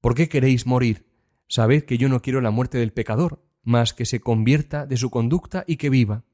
¿por 0.00 0.14
qué 0.14 0.28
queréis 0.28 0.66
morir? 0.66 1.06
Sabed 1.48 1.84
que 1.84 1.98
yo 1.98 2.08
no 2.08 2.22
quiero 2.22 2.40
la 2.40 2.50
muerte 2.50 2.78
del 2.78 2.92
pecador, 2.92 3.44
mas 3.62 3.92
que 3.92 4.06
se 4.06 4.20
convierta 4.20 4.86
de 4.86 4.96
su 4.96 5.10
conducta 5.10 5.64
y 5.66 5.76
que 5.76 5.90
viva. 5.90 6.24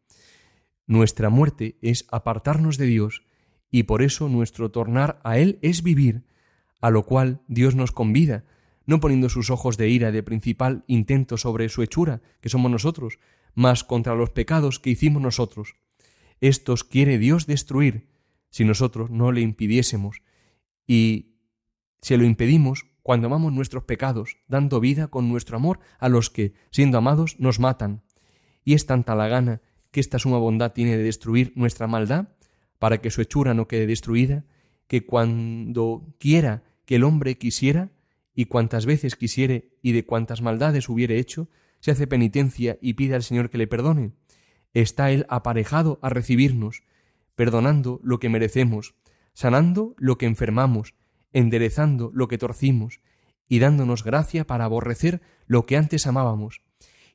Nuestra 0.87 1.29
muerte 1.29 1.77
es 1.83 2.07
apartarnos 2.11 2.79
de 2.79 2.87
Dios, 2.87 3.23
y 3.71 3.83
por 3.83 4.03
eso 4.03 4.29
nuestro 4.29 4.71
tornar 4.71 5.21
a 5.25 5.39
Él 5.39 5.59
es 5.61 5.83
vivir, 5.83 6.25
a 6.81 6.91
lo 6.91 7.05
cual 7.05 7.43
Dios 7.49 7.75
nos 7.75 7.93
convida, 7.93 8.45
no 8.87 9.01
poniendo 9.01 9.29
sus 9.29 9.51
ojos 9.51 9.77
de 9.77 9.89
ira 9.89 10.13
de 10.13 10.23
principal 10.23 10.85
intento 10.87 11.37
sobre 11.37 11.69
su 11.69 11.83
hechura, 11.83 12.23
que 12.41 12.49
somos 12.49 12.71
nosotros, 12.71 13.19
mas 13.55 13.85
contra 13.85 14.15
los 14.15 14.31
pecados 14.31 14.79
que 14.79 14.91
hicimos 14.91 15.21
nosotros. 15.21 15.77
Estos 16.41 16.85
quiere 16.85 17.19
Dios 17.19 17.47
destruir, 17.47 18.09
si 18.51 18.65
nosotros 18.65 19.11
no 19.11 19.33
le 19.33 19.41
impidiésemos, 19.41 20.23
y 20.87 21.35
se 22.01 22.17
lo 22.17 22.25
impedimos 22.25 22.87
cuando 23.03 23.27
amamos 23.27 23.53
nuestros 23.53 23.85
pecados, 23.85 24.39
dando 24.49 24.81
vida 24.81 25.09
con 25.09 25.29
nuestro 25.29 25.57
amor 25.57 25.81
a 25.99 26.09
los 26.09 26.31
que, 26.31 26.55
siendo 26.71 26.99
amados, 26.99 27.41
nos 27.41 27.59
matan. 27.59 28.03
Y 28.65 28.75
es 28.75 28.87
tanta 28.87 29.15
la 29.15 29.29
gana 29.29 29.63
que 29.91 30.01
esta 30.01 30.19
suma 30.19 30.39
bondad 30.39 30.73
tiene 30.73 30.97
de 30.97 31.03
destruir 31.03 31.53
nuestra 31.57 31.87
maldad, 31.87 32.29
para 32.79 33.01
que 33.01 33.11
su 33.11 33.21
hechura 33.21 33.55
no 33.55 33.67
quede 33.67 33.87
destruida, 33.87 34.45
que 34.89 35.07
cuando 35.07 36.15
quiera 36.19 36.65
que 36.85 36.97
el 36.97 37.05
hombre 37.05 37.39
quisiera, 37.39 37.93
y 38.35 38.47
cuantas 38.47 38.87
veces 38.87 39.17
quisiere 39.17 39.71
y 39.83 39.93
de 39.93 40.05
cuantas 40.05 40.43
maldades 40.43 40.89
hubiere 40.89 41.19
hecho, 41.19 41.49
se 41.81 41.91
hace 41.91 42.07
penitencia 42.07 42.79
y 42.81 42.95
pide 42.95 43.15
al 43.15 43.23
Señor 43.23 43.51
que 43.51 43.59
le 43.59 43.67
perdone. 43.67 44.13
Está 44.75 45.11
Él 45.11 45.27
aparejado 45.29 45.99
a 46.03 46.09
recibirnos, 46.09 46.83
perdonando 47.35 48.01
lo 48.03 48.19
que 48.19 48.29
merecemos, 48.29 48.95
sanando 49.33 49.95
lo 49.99 50.19
que 50.19 50.27
enfermamos, 50.27 50.95
enderezando 51.33 52.11
lo 52.15 52.29
que 52.29 52.39
torcimos, 52.39 53.01
y 53.49 53.59
dándonos 53.59 54.05
gracia 54.05 54.47
para 54.47 54.65
aborrecer 54.65 55.21
lo 55.47 55.67
que 55.67 55.77
antes 55.77 56.07
amábamos, 56.07 56.63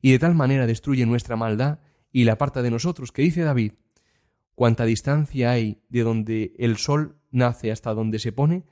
y 0.01 0.11
de 0.11 0.19
tal 0.19 0.35
manera 0.35 0.67
destruye 0.67 1.05
nuestra 1.05 1.35
maldad 1.35 1.79
y 2.11 2.25
la 2.25 2.33
aparta 2.33 2.61
de 2.61 2.71
nosotros, 2.71 3.11
que 3.11 3.21
dice 3.21 3.41
David, 3.41 3.73
cuánta 4.55 4.85
distancia 4.85 5.51
hay 5.51 5.81
de 5.89 6.03
donde 6.03 6.53
el 6.57 6.77
sol 6.77 7.17
nace 7.33 7.71
hasta 7.71 7.93
donde 7.93 8.19
se 8.19 8.31
pone, 8.31 8.63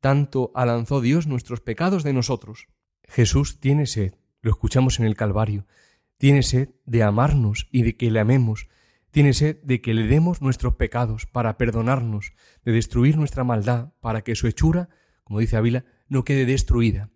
tanto 0.00 0.52
alanzó 0.54 1.00
Dios 1.00 1.26
nuestros 1.26 1.60
pecados 1.60 2.02
de 2.02 2.12
nosotros. 2.12 2.68
Jesús 3.04 3.60
tiene 3.60 3.86
sed, 3.86 4.14
lo 4.40 4.50
escuchamos 4.50 4.98
en 4.98 5.06
el 5.06 5.16
Calvario, 5.16 5.66
tiene 6.16 6.42
sed 6.42 6.70
de 6.86 7.02
amarnos 7.02 7.68
y 7.70 7.82
de 7.82 7.96
que 7.96 8.10
le 8.10 8.20
amemos, 8.20 8.68
tiene 9.10 9.32
sed 9.32 9.60
de 9.62 9.80
que 9.80 9.94
le 9.94 10.06
demos 10.06 10.42
nuestros 10.42 10.74
pecados 10.74 11.26
para 11.26 11.56
perdonarnos, 11.56 12.32
de 12.64 12.72
destruir 12.72 13.16
nuestra 13.16 13.44
maldad, 13.44 13.92
para 14.00 14.22
que 14.22 14.34
su 14.34 14.46
hechura, 14.46 14.88
como 15.22 15.40
dice 15.40 15.56
Ávila, 15.56 15.84
no 16.08 16.24
quede 16.24 16.46
destruida. 16.46 17.10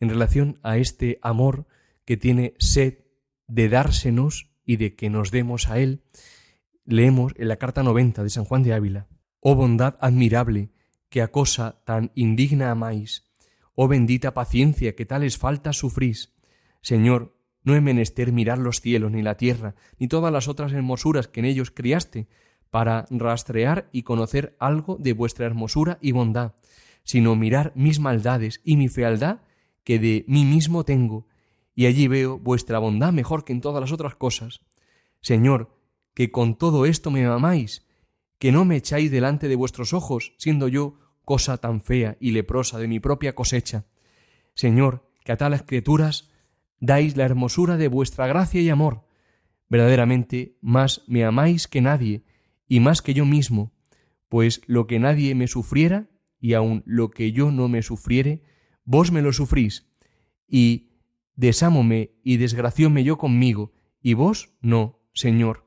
En 0.00 0.08
relación 0.08 0.58
a 0.62 0.76
este 0.76 1.18
amor 1.22 1.66
que 2.04 2.16
tiene 2.16 2.54
sed 2.58 2.98
de 3.46 3.68
dársenos 3.68 4.50
y 4.64 4.76
de 4.76 4.94
que 4.94 5.10
nos 5.10 5.30
demos 5.30 5.68
a 5.68 5.78
Él, 5.78 6.02
leemos 6.84 7.32
en 7.36 7.48
la 7.48 7.56
carta 7.56 7.82
90 7.82 8.22
de 8.22 8.30
San 8.30 8.44
Juan 8.44 8.62
de 8.62 8.74
Ávila, 8.74 9.06
Oh 9.46 9.54
bondad 9.54 9.98
admirable, 10.00 10.70
que 11.10 11.20
a 11.20 11.28
cosa 11.28 11.82
tan 11.84 12.12
indigna 12.14 12.70
amáis, 12.70 13.28
oh 13.74 13.88
bendita 13.88 14.32
paciencia 14.32 14.96
que 14.96 15.04
tales 15.04 15.36
faltas 15.36 15.76
sufrís. 15.76 16.32
Señor, 16.80 17.36
no 17.62 17.74
he 17.74 17.82
menester 17.82 18.32
mirar 18.32 18.56
los 18.56 18.80
cielos, 18.80 19.12
ni 19.12 19.20
la 19.20 19.36
tierra, 19.36 19.74
ni 19.98 20.08
todas 20.08 20.32
las 20.32 20.48
otras 20.48 20.72
hermosuras 20.72 21.28
que 21.28 21.40
en 21.40 21.46
ellos 21.46 21.70
criaste, 21.70 22.26
para 22.70 23.04
rastrear 23.10 23.90
y 23.92 24.02
conocer 24.02 24.56
algo 24.60 24.96
de 24.98 25.12
vuestra 25.12 25.44
hermosura 25.44 25.98
y 26.00 26.12
bondad, 26.12 26.54
sino 27.02 27.36
mirar 27.36 27.70
mis 27.74 28.00
maldades 28.00 28.62
y 28.64 28.78
mi 28.78 28.88
fealdad 28.88 29.42
que 29.84 29.98
de 29.98 30.24
mí 30.26 30.46
mismo 30.46 30.84
tengo, 30.84 31.26
y 31.74 31.84
allí 31.84 32.08
veo 32.08 32.38
vuestra 32.38 32.78
bondad 32.78 33.12
mejor 33.12 33.44
que 33.44 33.52
en 33.52 33.60
todas 33.60 33.82
las 33.82 33.92
otras 33.92 34.14
cosas. 34.14 34.62
Señor, 35.20 35.68
que 36.14 36.30
con 36.30 36.56
todo 36.56 36.86
esto 36.86 37.10
me 37.10 37.26
amáis, 37.26 37.84
que 38.38 38.52
no 38.52 38.64
me 38.64 38.76
echáis 38.76 39.10
delante 39.10 39.48
de 39.48 39.56
vuestros 39.56 39.92
ojos, 39.92 40.34
siendo 40.38 40.68
yo 40.68 40.98
cosa 41.24 41.58
tan 41.58 41.80
fea 41.80 42.16
y 42.20 42.32
leprosa 42.32 42.78
de 42.78 42.88
mi 42.88 43.00
propia 43.00 43.34
cosecha. 43.34 43.86
Señor, 44.54 45.10
que 45.24 45.32
a 45.32 45.36
tales 45.36 45.62
criaturas 45.62 46.30
dais 46.80 47.16
la 47.16 47.24
hermosura 47.24 47.76
de 47.76 47.88
vuestra 47.88 48.26
gracia 48.26 48.60
y 48.60 48.68
amor. 48.68 49.06
Verdaderamente 49.68 50.58
más 50.60 51.02
me 51.06 51.24
amáis 51.24 51.66
que 51.66 51.80
nadie, 51.80 52.24
y 52.68 52.80
más 52.80 53.02
que 53.02 53.14
yo 53.14 53.24
mismo, 53.24 53.72
pues 54.28 54.60
lo 54.66 54.86
que 54.86 54.98
nadie 54.98 55.34
me 55.34 55.48
sufriera, 55.48 56.10
y 56.38 56.54
aun 56.54 56.82
lo 56.86 57.10
que 57.10 57.32
yo 57.32 57.50
no 57.50 57.68
me 57.68 57.82
sufriere, 57.82 58.42
vos 58.84 59.10
me 59.12 59.22
lo 59.22 59.32
sufrís, 59.32 59.88
y 60.46 60.90
desámome 61.36 62.12
y 62.22 62.36
desgracióme 62.36 63.02
yo 63.04 63.16
conmigo, 63.16 63.72
y 64.02 64.14
vos 64.14 64.54
no, 64.60 65.00
Señor. 65.14 65.63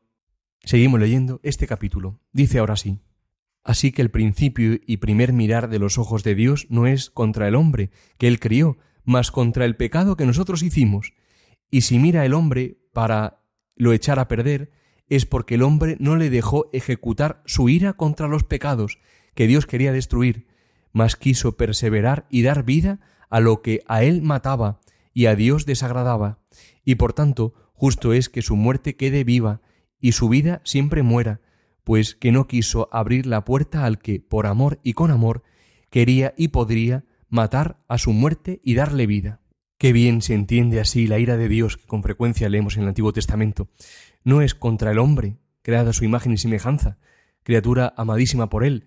Seguimos 0.67 0.99
leyendo 0.99 1.39
este 1.43 1.65
capítulo. 1.65 2.19
Dice 2.33 2.59
ahora 2.59 2.75
sí. 2.75 2.99
Así 3.63 3.93
que 3.93 4.01
el 4.01 4.11
principio 4.11 4.77
y 4.85 4.97
primer 4.97 5.31
mirar 5.31 5.69
de 5.69 5.79
los 5.79 5.97
ojos 5.97 6.25
de 6.25 6.35
Dios 6.35 6.67
no 6.69 6.87
es 6.87 7.09
contra 7.09 7.47
el 7.47 7.55
hombre, 7.55 7.89
que 8.17 8.27
él 8.27 8.41
crió, 8.41 8.77
mas 9.05 9.31
contra 9.31 9.63
el 9.63 9.77
pecado 9.77 10.17
que 10.17 10.25
nosotros 10.25 10.63
hicimos. 10.63 11.13
Y 11.71 11.83
si 11.83 11.99
mira 11.99 12.25
el 12.25 12.33
hombre 12.33 12.79
para 12.91 13.45
lo 13.77 13.93
echar 13.93 14.19
a 14.19 14.27
perder, 14.27 14.69
es 15.07 15.25
porque 15.25 15.55
el 15.55 15.63
hombre 15.63 15.95
no 16.01 16.17
le 16.17 16.29
dejó 16.29 16.69
ejecutar 16.73 17.41
su 17.45 17.69
ira 17.69 17.93
contra 17.93 18.27
los 18.27 18.43
pecados 18.43 18.99
que 19.35 19.47
Dios 19.47 19.67
quería 19.67 19.93
destruir, 19.93 20.47
mas 20.91 21.15
quiso 21.15 21.55
perseverar 21.55 22.27
y 22.29 22.41
dar 22.41 22.65
vida 22.65 22.99
a 23.29 23.39
lo 23.39 23.61
que 23.61 23.83
a 23.87 24.03
él 24.03 24.21
mataba 24.21 24.81
y 25.13 25.27
a 25.27 25.35
Dios 25.37 25.65
desagradaba, 25.65 26.39
y 26.83 26.95
por 26.95 27.13
tanto 27.13 27.53
justo 27.71 28.11
es 28.11 28.27
que 28.27 28.41
su 28.41 28.57
muerte 28.57 28.97
quede 28.97 29.23
viva 29.23 29.61
y 29.99 30.13
su 30.13 30.29
vida 30.29 30.61
siempre 30.63 31.03
muera, 31.03 31.41
pues 31.83 32.15
que 32.15 32.31
no 32.31 32.47
quiso 32.47 32.89
abrir 32.91 33.25
la 33.25 33.45
puerta 33.45 33.85
al 33.85 33.99
que, 33.99 34.19
por 34.19 34.45
amor 34.45 34.79
y 34.83 34.93
con 34.93 35.11
amor, 35.11 35.43
quería 35.89 36.33
y 36.37 36.49
podría 36.49 37.05
matar 37.29 37.79
a 37.87 37.97
su 37.97 38.13
muerte 38.13 38.59
y 38.63 38.75
darle 38.75 39.07
vida. 39.07 39.41
Qué 39.77 39.93
bien 39.93 40.21
se 40.21 40.33
entiende 40.33 40.79
así 40.79 41.07
la 41.07 41.19
ira 41.19 41.37
de 41.37 41.47
Dios 41.47 41.77
que 41.77 41.85
con 41.85 42.01
frecuencia 42.01 42.49
leemos 42.49 42.77
en 42.77 42.83
el 42.83 42.89
Antiguo 42.89 43.13
Testamento. 43.13 43.69
No 44.23 44.41
es 44.41 44.55
contra 44.55 44.91
el 44.91 44.99
hombre, 44.99 45.37
creado 45.61 45.91
a 45.91 45.93
su 45.93 46.03
imagen 46.03 46.33
y 46.33 46.37
semejanza, 46.37 46.97
criatura 47.43 47.93
amadísima 47.95 48.49
por 48.49 48.63
él. 48.63 48.85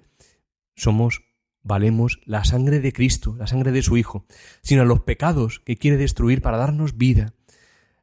Somos, 0.75 1.23
valemos 1.63 2.21
la 2.25 2.45
sangre 2.45 2.81
de 2.81 2.93
Cristo, 2.93 3.37
la 3.37 3.47
sangre 3.47 3.71
de 3.71 3.83
su 3.83 3.97
Hijo, 3.97 4.27
sino 4.63 4.83
a 4.83 4.87
los 4.87 5.01
pecados 5.01 5.61
que 5.61 5.77
quiere 5.77 5.97
destruir 5.97 6.43
para 6.43 6.57
darnos 6.57 6.97
vida. 6.97 7.35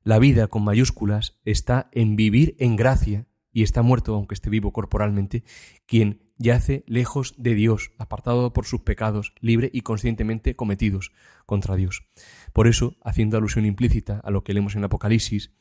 La 0.08 0.20
vida 0.20 0.48
con 0.48 0.64
mayúsculas 0.64 1.38
está 1.44 1.90
en 1.92 2.16
vivir 2.16 2.56
en 2.60 2.78
gracia, 2.78 3.28
y 3.52 3.64
está 3.64 3.82
muerto, 3.82 4.16
aunque 4.16 4.36
esté 4.36 4.50
vivo 4.50 4.72
corporalmente, 4.72 5.44
quien 5.86 6.32
yace 6.38 6.86
lejos 6.88 7.36
de 7.38 7.56
Dios, 7.56 7.92
apartado 7.98 8.54
por 8.54 8.66
sus 8.66 8.84
pecados, 8.84 9.34
libre 9.42 9.70
y 9.74 9.82
conscientemente 9.82 10.56
cometidos 10.56 11.12
contra 11.46 11.76
Dios. 11.76 12.08
Por 12.54 12.68
eso, 12.68 12.96
haciendo 13.04 13.36
alusión 13.36 13.66
implícita 13.66 14.22
a 14.24 14.32
lo 14.32 14.46
que 14.46 14.54
leemos 14.54 14.78
en 14.78 14.86
Apocalipsis, 14.86 15.52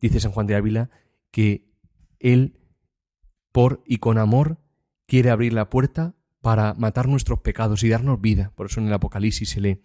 dice 0.00 0.18
San 0.18 0.32
Juan 0.32 0.48
de 0.48 0.56
Ávila 0.56 0.90
que 1.30 1.70
Él, 2.18 2.58
por 3.52 3.84
y 3.86 3.98
con 3.98 4.18
amor, 4.18 4.58
quiere 5.06 5.30
abrir 5.30 5.52
la 5.52 5.70
puerta 5.70 6.16
para 6.40 6.74
matar 6.74 7.06
nuestros 7.06 7.38
pecados 7.38 7.84
y 7.84 7.88
darnos 7.88 8.20
vida. 8.20 8.50
Por 8.56 8.66
eso 8.66 8.80
en 8.80 8.88
el 8.88 8.94
Apocalipsis 8.94 9.50
se 9.50 9.60
lee, 9.60 9.84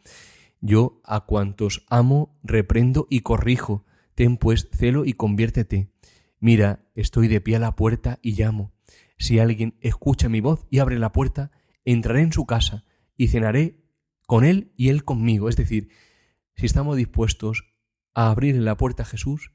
yo 0.60 1.02
a 1.04 1.28
cuantos 1.28 1.86
amo, 1.88 2.40
reprendo 2.42 3.06
y 3.12 3.20
corrijo. 3.20 3.86
Ten 4.18 4.38
pues 4.38 4.68
celo 4.72 5.06
y 5.06 5.14
conviértete. 5.14 5.92
Mira, 6.40 6.90
estoy 6.96 7.28
de 7.28 7.40
pie 7.40 7.58
a 7.58 7.60
la 7.60 7.76
puerta 7.76 8.18
y 8.24 8.32
llamo. 8.32 8.74
Si 9.20 9.38
alguien 9.38 9.78
escucha 9.80 10.28
mi 10.28 10.42
voz 10.42 10.66
y 10.72 10.80
abre 10.80 10.98
la 10.98 11.12
puerta, 11.12 11.52
entraré 11.86 12.24
en 12.24 12.34
su 12.34 12.48
casa 12.48 12.84
y 13.16 13.28
cenaré 13.28 13.84
con 14.26 14.44
él 14.44 14.74
y 14.76 14.90
él 14.90 15.04
conmigo. 15.04 15.50
Es 15.50 15.56
decir, 15.56 15.90
si 16.56 16.66
estamos 16.66 16.98
dispuestos 16.98 17.76
a 18.16 18.32
abrir 18.32 18.56
la 18.56 18.76
puerta 18.76 19.04
a 19.04 19.06
Jesús, 19.06 19.52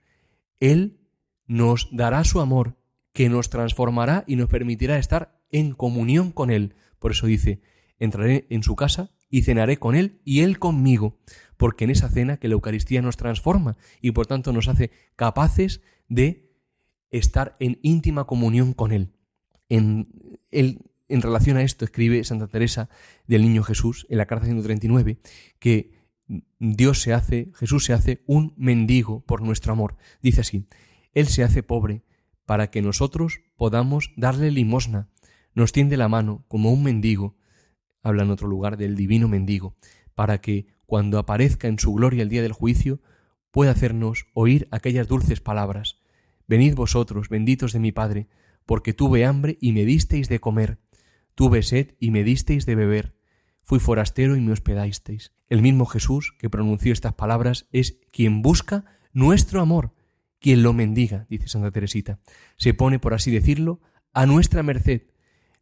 Él 0.61 1.01
nos 1.49 1.89
dará 1.91 2.23
su 2.23 2.41
amor 2.41 2.79
que 3.13 3.29
nos 3.29 3.51
transformará 3.51 4.23
y 4.29 4.37
nos 4.37 4.49
permitirá 4.49 4.97
estar 4.97 5.43
en 5.51 5.75
comunión 5.75 6.31
con 6.31 6.53
Él. 6.53 6.77
Por 7.01 7.11
eso 7.11 7.27
dice, 7.27 7.63
entraré 7.99 8.47
en 8.49 8.63
su 8.63 8.77
casa 8.77 9.11
y 9.29 9.43
cenaré 9.43 9.79
con 9.79 9.97
Él 9.97 10.21
y 10.25 10.43
Él 10.43 10.61
conmigo, 10.61 11.19
porque 11.63 11.85
en 11.85 11.91
esa 11.91 12.09
cena 12.09 12.39
que 12.39 12.49
la 12.49 12.55
Eucaristía 12.55 13.03
nos 13.03 13.17
transforma 13.17 13.77
y 14.01 14.11
por 14.11 14.27
tanto 14.27 14.53
nos 14.53 14.67
hace 14.67 14.91
capaces 15.15 15.81
de 16.09 16.51
estar 17.13 17.55
en 17.61 17.79
íntima 17.83 18.25
comunión 18.25 18.73
con 18.73 18.91
Él. 18.91 19.13
En, 19.69 20.09
en 20.51 21.23
relación 21.23 21.57
a 21.57 21.63
esto 21.63 21.85
escribe 21.85 22.25
Santa 22.25 22.49
Teresa 22.49 22.89
del 23.29 23.43
Niño 23.43 23.63
Jesús 23.63 24.09
en 24.11 24.19
la 24.19 24.27
carta 24.27 24.47
139 24.47 25.21
que 25.61 25.93
Dios 26.59 27.01
se 27.01 27.13
hace, 27.13 27.53
Jesús 27.55 27.85
se 27.85 27.93
hace 27.93 28.25
un 28.27 28.55
mendigo 28.57 29.25
por 29.25 29.41
nuestro 29.41 29.73
amor. 29.73 29.97
Dice 30.21 30.41
así, 30.41 30.67
Él 31.15 31.29
se 31.29 31.45
hace 31.45 31.63
pobre 31.63 32.03
para 32.45 32.73
que 32.73 32.83
nosotros 32.83 33.39
podamos 33.55 34.11
darle 34.17 34.51
limosna. 34.51 35.11
Nos 35.55 35.71
tiende 35.71 35.97
la 35.97 36.09
mano 36.09 36.45
como 36.49 36.73
un 36.73 36.83
mendigo, 36.83 37.37
habla 38.03 38.25
en 38.25 38.31
otro 38.31 38.49
lugar 38.49 38.77
del 38.77 38.97
divino 38.97 39.29
mendigo, 39.29 39.77
para 40.17 40.41
que 40.41 40.72
cuando 40.93 41.19
aparezca 41.19 41.69
en 41.69 41.79
su 41.79 41.95
gloria 41.95 42.23
el 42.23 42.29
día 42.29 42.43
del 42.43 42.53
juicio, 42.53 43.01
pueda 43.51 43.71
hacernos 43.71 44.27
oír 44.35 44.69
aquellas 44.71 45.09
dulces 45.09 45.41
palabras. 45.41 46.03
Venid 46.47 46.75
vosotros, 46.75 47.31
benditos 47.31 47.73
de 47.73 47.79
mi 47.79 47.93
Padre, 47.93 48.29
porque 48.67 48.93
tuve 48.93 49.25
hambre 49.25 49.57
y 49.59 49.73
me 49.73 49.87
disteis 49.87 50.29
de 50.29 50.39
comer, 50.39 50.81
tuve 51.35 51.63
sed 51.63 51.95
y 51.99 52.11
me 52.11 52.25
disteis 52.25 52.67
de 52.67 52.75
beber, 52.75 53.17
fui 53.63 53.79
forastero 53.79 54.37
y 54.37 54.43
me 54.43 54.53
hospedasteis. 54.53 55.33
El 55.49 55.63
mismo 55.63 55.87
Jesús 55.87 56.35
que 56.39 56.51
pronunció 56.51 56.93
estas 56.93 57.15
palabras 57.15 57.69
es 57.73 57.99
quien 58.13 58.43
busca 58.43 58.85
nuestro 59.15 59.63
amor, 59.63 59.95
quien 60.41 60.63
lo 60.63 60.75
mendiga, 60.75 61.25
dice 61.31 61.49
Santa 61.49 61.71
Teresita. 61.71 62.21
Se 62.59 62.75
pone, 62.75 62.99
por 62.99 63.15
así 63.15 63.31
decirlo, 63.31 63.81
a 64.13 64.27
nuestra 64.27 64.63
merced. 64.63 65.05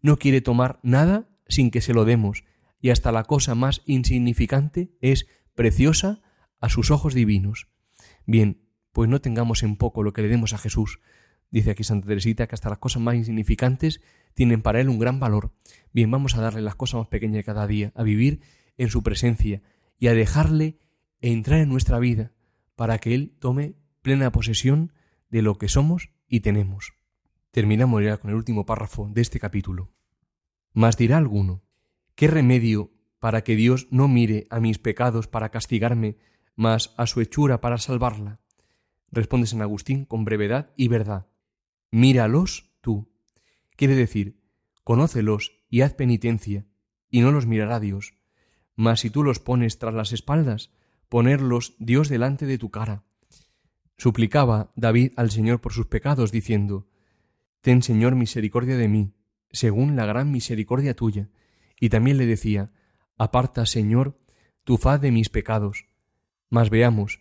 No 0.02 0.16
quiere 0.16 0.40
tomar 0.40 0.80
nada 0.82 1.28
sin 1.46 1.70
que 1.70 1.82
se 1.82 1.94
lo 1.94 2.04
demos, 2.04 2.42
y 2.80 2.90
hasta 2.90 3.12
la 3.12 3.24
cosa 3.24 3.54
más 3.54 3.82
insignificante 3.84 4.96
es 5.00 5.26
preciosa 5.54 6.22
a 6.60 6.68
sus 6.68 6.90
ojos 6.90 7.14
divinos. 7.14 7.68
Bien, 8.26 8.62
pues 8.92 9.08
no 9.08 9.20
tengamos 9.20 9.62
en 9.62 9.76
poco 9.76 10.02
lo 10.02 10.12
que 10.12 10.22
le 10.22 10.28
demos 10.28 10.52
a 10.52 10.58
Jesús. 10.58 11.00
Dice 11.50 11.70
aquí 11.72 11.84
Santa 11.84 12.06
Teresita 12.06 12.46
que 12.46 12.54
hasta 12.54 12.70
las 12.70 12.78
cosas 12.78 13.02
más 13.02 13.16
insignificantes 13.16 14.00
tienen 14.34 14.62
para 14.62 14.80
él 14.80 14.88
un 14.88 14.98
gran 14.98 15.20
valor. 15.20 15.52
Bien, 15.92 16.10
vamos 16.10 16.36
a 16.36 16.40
darle 16.40 16.62
las 16.62 16.76
cosas 16.76 17.00
más 17.00 17.08
pequeñas 17.08 17.36
de 17.36 17.44
cada 17.44 17.66
día, 17.66 17.92
a 17.94 18.02
vivir 18.02 18.40
en 18.76 18.88
su 18.88 19.02
presencia 19.02 19.62
y 19.98 20.06
a 20.06 20.14
dejarle 20.14 20.78
entrar 21.20 21.60
en 21.60 21.68
nuestra 21.68 21.98
vida 21.98 22.32
para 22.76 22.98
que 22.98 23.14
él 23.14 23.36
tome 23.38 23.74
plena 24.02 24.32
posesión 24.32 24.92
de 25.28 25.42
lo 25.42 25.58
que 25.58 25.68
somos 25.68 26.10
y 26.28 26.40
tenemos. 26.40 26.94
Terminamos 27.50 28.02
ya 28.02 28.16
con 28.16 28.30
el 28.30 28.36
último 28.36 28.64
párrafo 28.64 29.08
de 29.12 29.20
este 29.20 29.40
capítulo. 29.40 29.92
Mas 30.72 30.96
dirá 30.96 31.18
alguno, 31.18 31.62
¿qué 32.20 32.26
remedio 32.26 32.92
para 33.18 33.44
que 33.44 33.56
Dios 33.56 33.88
no 33.90 34.06
mire 34.06 34.46
a 34.50 34.60
mis 34.60 34.78
pecados 34.78 35.26
para 35.26 35.48
castigarme, 35.48 36.18
mas 36.54 36.92
a 36.98 37.06
su 37.06 37.22
hechura 37.22 37.62
para 37.62 37.78
salvarla? 37.78 38.40
Responde 39.10 39.46
San 39.46 39.62
Agustín 39.62 40.04
con 40.04 40.26
brevedad 40.26 40.70
y 40.76 40.88
verdad. 40.88 41.28
Míralos 41.90 42.74
tú, 42.82 43.10
Quiere 43.74 43.94
decir, 43.94 44.38
conócelos 44.84 45.62
y 45.70 45.80
haz 45.80 45.94
penitencia, 45.94 46.66
y 47.08 47.22
no 47.22 47.32
los 47.32 47.46
mirará 47.46 47.80
Dios. 47.80 48.12
Mas 48.76 49.00
si 49.00 49.08
tú 49.08 49.24
los 49.24 49.40
pones 49.40 49.78
tras 49.78 49.94
las 49.94 50.12
espaldas, 50.12 50.74
ponerlos 51.08 51.74
Dios 51.78 52.10
delante 52.10 52.44
de 52.44 52.58
tu 52.58 52.70
cara. 52.70 53.02
Suplicaba 53.96 54.72
David 54.76 55.12
al 55.16 55.30
Señor 55.30 55.62
por 55.62 55.72
sus 55.72 55.86
pecados, 55.86 56.32
diciendo, 56.32 56.86
Ten 57.62 57.82
Señor 57.82 58.14
misericordia 58.14 58.76
de 58.76 58.88
mí, 58.88 59.14
según 59.52 59.96
la 59.96 60.04
gran 60.04 60.30
misericordia 60.30 60.94
tuya. 60.94 61.30
Y 61.80 61.88
también 61.88 62.18
le 62.18 62.26
decía, 62.26 62.70
Aparta, 63.16 63.66
Señor, 63.66 64.18
tu 64.64 64.76
faz 64.76 65.00
de 65.00 65.10
mis 65.10 65.28
pecados. 65.28 65.86
Mas 66.48 66.70
veamos, 66.70 67.20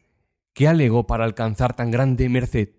¿qué 0.54 0.68
alegó 0.68 1.08
para 1.08 1.26
alcanzar 1.26 1.76
tan 1.76 1.92
grande 1.92 2.30
merced? 2.30 2.70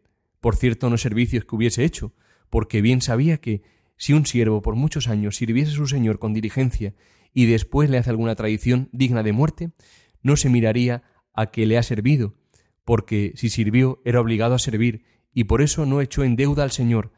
Por 0.41 0.57
cierto, 0.57 0.89
no 0.89 0.97
servicios 0.97 1.45
que 1.45 1.57
hubiese 1.57 1.85
hecho, 1.85 2.15
porque 2.49 2.81
bien 2.81 3.01
sabía 3.03 3.39
que, 3.39 3.63
si 3.97 4.13
un 4.13 4.25
siervo 4.25 4.63
por 4.63 4.77
muchos 4.77 5.09
años 5.09 5.37
sirviese 5.37 5.73
a 5.73 5.75
su 5.75 5.87
señor 5.87 6.19
con 6.19 6.33
diligencia 6.33 6.95
y 7.35 7.45
después 7.45 7.91
le 7.91 7.99
hace 7.99 8.11
alguna 8.11 8.35
traición 8.35 8.89
digna 8.93 9.23
de 9.23 9.33
muerte, 9.33 9.73
no 10.23 10.37
se 10.37 10.49
miraría 10.49 11.03
a 11.35 11.51
que 11.51 11.67
le 11.67 11.77
ha 11.77 11.83
servido, 11.83 12.35
porque 12.85 13.33
si 13.37 13.51
sirvió 13.51 14.01
era 14.05 14.21
obligado 14.21 14.55
a 14.55 14.59
servir, 14.59 15.05
y 15.33 15.45
por 15.45 15.63
eso 15.63 15.87
no 15.87 16.01
echó 16.01 16.25
en 16.25 16.37
deuda 16.37 16.63
al 16.63 16.71
Señor, 16.71 17.13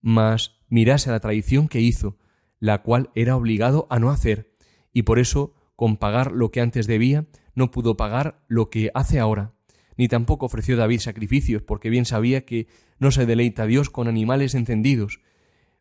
mas 0.00 0.60
mirase 0.68 1.10
la 1.10 1.20
traición 1.20 1.68
que 1.68 1.80
hizo, 1.80 2.16
la 2.60 2.82
cual 2.82 3.10
era 3.16 3.36
obligado 3.36 3.88
a 3.90 3.98
no 3.98 4.10
hacer, 4.10 4.54
y 4.92 5.02
por 5.02 5.18
eso, 5.18 5.54
con 5.74 5.96
pagar 5.96 6.30
lo 6.30 6.52
que 6.52 6.60
antes 6.60 6.86
debía, 6.86 7.26
no 7.54 7.72
pudo 7.72 7.96
pagar 7.96 8.44
lo 8.46 8.70
que 8.70 8.90
hace 8.94 9.18
ahora 9.18 9.54
ni 10.00 10.08
tampoco 10.08 10.46
ofreció 10.46 10.78
David 10.78 11.00
sacrificios, 11.00 11.60
porque 11.60 11.90
bien 11.90 12.06
sabía 12.06 12.46
que 12.46 12.68
no 12.98 13.10
se 13.10 13.26
deleita 13.26 13.66
Dios 13.66 13.90
con 13.90 14.08
animales 14.08 14.54
encendidos. 14.54 15.20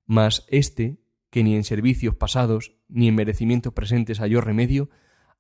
Mas 0.06 0.46
éste, 0.50 0.98
que 1.30 1.42
ni 1.42 1.56
en 1.56 1.64
servicios 1.64 2.16
pasados 2.16 2.76
ni 2.90 3.08
en 3.08 3.16
merecimientos 3.16 3.72
presentes 3.72 4.20
halló 4.20 4.42
remedio, 4.42 4.90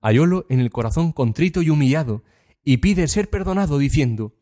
hallólo 0.01 0.45
en 0.47 0.61
el 0.61 0.69
corazón 0.69 1.11
contrito 1.11 1.61
y 1.61 1.69
humillado, 1.69 2.23
y 2.63 2.77
pide 2.77 3.09
ser 3.09 3.29
perdonado, 3.29 3.79
diciendo, 3.79 4.37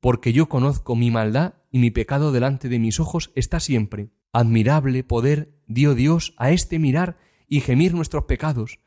porque 0.00 0.32
yo 0.32 0.48
conozco 0.48 0.96
mi 0.96 1.10
maldad 1.10 1.56
y 1.70 1.78
mi 1.78 1.90
pecado 1.90 2.32
delante 2.32 2.70
de 2.70 2.78
mis 2.78 3.00
ojos 3.00 3.32
está 3.34 3.60
siempre. 3.60 4.08
Admirable 4.32 5.04
poder 5.04 5.53
dio 5.66 5.94
Dios 5.94 6.34
a 6.36 6.50
este 6.50 6.78
mirar 6.78 7.18
y 7.48 7.60
gemir 7.60 7.94
nuestros 7.94 8.24
pecados, 8.24 8.80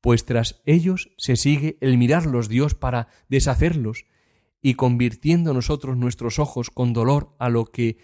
pues 0.00 0.24
tras 0.24 0.60
ellos 0.66 1.10
se 1.16 1.36
sigue 1.36 1.78
el 1.80 1.98
mirarlos 1.98 2.48
Dios 2.48 2.74
para 2.74 3.08
deshacerlos, 3.28 4.04
y 4.60 4.74
convirtiendo 4.74 5.52
nosotros 5.52 5.96
nuestros 5.96 6.38
ojos 6.38 6.70
con 6.70 6.94
dolor 6.94 7.34
a 7.38 7.50
lo 7.50 7.66
que 7.66 7.98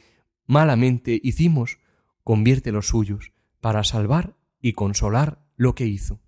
malamente 0.47 1.19
hicimos, 1.23 1.79
convierte 2.23 2.71
los 2.71 2.89
suyos 2.89 3.33
para 3.61 3.83
salvar 3.83 4.37
y 4.61 4.75
consolar 4.75 5.43
lo 5.57 5.75
que 5.75 5.87
hizo. 5.87 6.21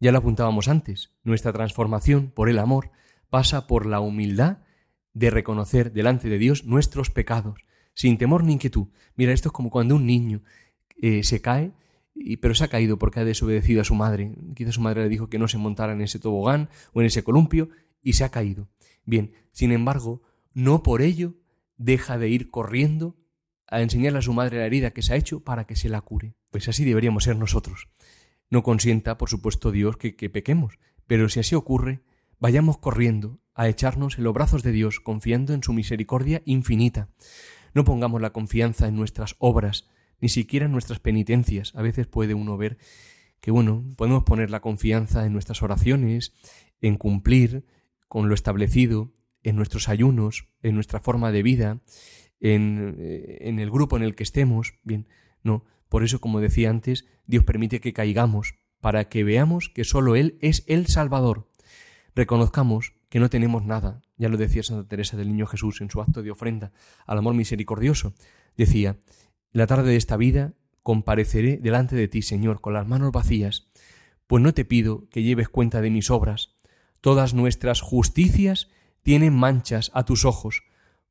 Ya 0.00 0.12
lo 0.12 0.18
apuntábamos 0.18 0.68
antes, 0.68 1.12
nuestra 1.24 1.52
transformación 1.52 2.30
por 2.34 2.48
el 2.48 2.58
amor 2.58 2.90
pasa 3.28 3.66
por 3.66 3.86
la 3.86 4.00
humildad 4.00 4.58
de 5.12 5.30
reconocer 5.30 5.92
delante 5.92 6.28
de 6.28 6.38
Dios 6.38 6.64
nuestros 6.64 7.10
pecados, 7.10 7.60
sin 7.94 8.18
temor 8.18 8.44
ni 8.44 8.54
inquietud. 8.54 8.88
Mira, 9.14 9.32
esto 9.32 9.48
es 9.48 9.52
como 9.52 9.70
cuando 9.70 9.96
un 9.96 10.06
niño 10.06 10.42
eh, 11.00 11.22
se 11.22 11.40
cae, 11.40 11.72
y, 12.14 12.38
pero 12.38 12.54
se 12.54 12.64
ha 12.64 12.68
caído 12.68 12.98
porque 12.98 13.20
ha 13.20 13.24
desobedecido 13.24 13.80
a 13.80 13.84
su 13.84 13.94
madre. 13.94 14.32
Quizás 14.54 14.74
su 14.74 14.80
madre 14.80 15.02
le 15.02 15.08
dijo 15.08 15.28
que 15.28 15.38
no 15.38 15.48
se 15.48 15.58
montara 15.58 15.92
en 15.92 16.00
ese 16.00 16.18
tobogán 16.18 16.70
o 16.92 17.00
en 17.00 17.06
ese 17.06 17.22
columpio 17.22 17.68
y 18.02 18.14
se 18.14 18.24
ha 18.24 18.30
caído. 18.30 18.68
Bien, 19.04 19.32
sin 19.52 19.72
embargo, 19.72 20.22
no 20.54 20.82
por 20.82 21.02
ello 21.02 21.34
deja 21.76 22.18
de 22.18 22.28
ir 22.28 22.50
corriendo 22.50 23.16
a 23.68 23.82
enseñarle 23.82 24.20
a 24.20 24.22
su 24.22 24.32
madre 24.32 24.58
la 24.58 24.66
herida 24.66 24.92
que 24.92 25.02
se 25.02 25.12
ha 25.12 25.16
hecho 25.16 25.40
para 25.40 25.66
que 25.66 25.76
se 25.76 25.88
la 25.88 26.00
cure. 26.00 26.34
Pues 26.50 26.68
así 26.68 26.84
deberíamos 26.84 27.24
ser 27.24 27.36
nosotros. 27.36 27.88
No 28.48 28.62
consienta, 28.62 29.18
por 29.18 29.28
supuesto, 29.28 29.70
Dios 29.72 29.96
que, 29.96 30.16
que 30.16 30.30
pequemos, 30.30 30.78
pero 31.06 31.28
si 31.28 31.40
así 31.40 31.54
ocurre, 31.54 32.00
vayamos 32.38 32.78
corriendo 32.78 33.40
a 33.54 33.68
echarnos 33.68 34.18
en 34.18 34.24
los 34.24 34.34
brazos 34.34 34.62
de 34.62 34.72
Dios, 34.72 35.00
confiando 35.00 35.52
en 35.52 35.62
su 35.62 35.72
misericordia 35.72 36.42
infinita. 36.44 37.08
No 37.74 37.84
pongamos 37.84 38.20
la 38.20 38.32
confianza 38.32 38.86
en 38.86 38.96
nuestras 38.96 39.34
obras, 39.38 39.88
ni 40.20 40.28
siquiera 40.28 40.66
en 40.66 40.72
nuestras 40.72 41.00
penitencias. 41.00 41.74
A 41.74 41.82
veces 41.82 42.06
puede 42.06 42.34
uno 42.34 42.56
ver 42.56 42.78
que, 43.40 43.50
bueno, 43.50 43.84
podemos 43.96 44.24
poner 44.24 44.50
la 44.50 44.60
confianza 44.60 45.26
en 45.26 45.32
nuestras 45.32 45.62
oraciones, 45.62 46.32
en 46.80 46.96
cumplir, 46.96 47.64
con 48.08 48.28
lo 48.28 48.34
establecido 48.34 49.12
en 49.42 49.56
nuestros 49.56 49.88
ayunos, 49.88 50.48
en 50.62 50.74
nuestra 50.74 51.00
forma 51.00 51.30
de 51.30 51.42
vida, 51.42 51.80
en, 52.40 52.96
eh, 52.98 53.38
en, 53.42 53.58
el 53.60 53.70
grupo 53.70 53.96
en 53.96 54.02
el 54.02 54.14
que 54.14 54.24
estemos. 54.24 54.74
Bien, 54.82 55.06
no. 55.42 55.64
Por 55.88 56.02
eso, 56.02 56.20
como 56.20 56.40
decía 56.40 56.70
antes, 56.70 57.06
Dios 57.26 57.44
permite 57.44 57.80
que 57.80 57.92
caigamos, 57.92 58.54
para 58.80 59.08
que 59.08 59.24
veamos 59.24 59.68
que 59.68 59.84
solo 59.84 60.16
Él 60.16 60.38
es 60.40 60.64
el 60.66 60.86
Salvador. 60.86 61.48
Reconozcamos 62.14 62.94
que 63.08 63.20
no 63.20 63.30
tenemos 63.30 63.64
nada. 63.64 64.02
Ya 64.16 64.28
lo 64.28 64.36
decía 64.36 64.62
Santa 64.62 64.88
Teresa 64.88 65.16
del 65.16 65.28
Niño 65.28 65.46
Jesús 65.46 65.80
en 65.80 65.90
su 65.90 66.00
acto 66.00 66.22
de 66.22 66.30
ofrenda 66.30 66.72
al 67.06 67.18
amor 67.18 67.34
misericordioso. 67.34 68.14
Decía, 68.56 68.96
la 69.56 69.66
tarde 69.66 69.92
de 69.92 69.96
esta 69.96 70.18
vida 70.18 70.52
compareceré 70.82 71.56
delante 71.56 71.96
de 71.96 72.08
ti, 72.08 72.20
Señor, 72.20 72.60
con 72.60 72.74
las 72.74 72.86
manos 72.86 73.10
vacías, 73.10 73.70
pues 74.26 74.42
no 74.42 74.52
te 74.52 74.66
pido 74.66 75.08
que 75.08 75.22
lleves 75.22 75.48
cuenta 75.48 75.80
de 75.80 75.88
mis 75.88 76.10
obras. 76.10 76.54
Todas 77.00 77.32
nuestras 77.32 77.80
justicias 77.80 78.68
tienen 79.02 79.32
manchas 79.32 79.90
a 79.94 80.04
tus 80.04 80.26
ojos. 80.26 80.64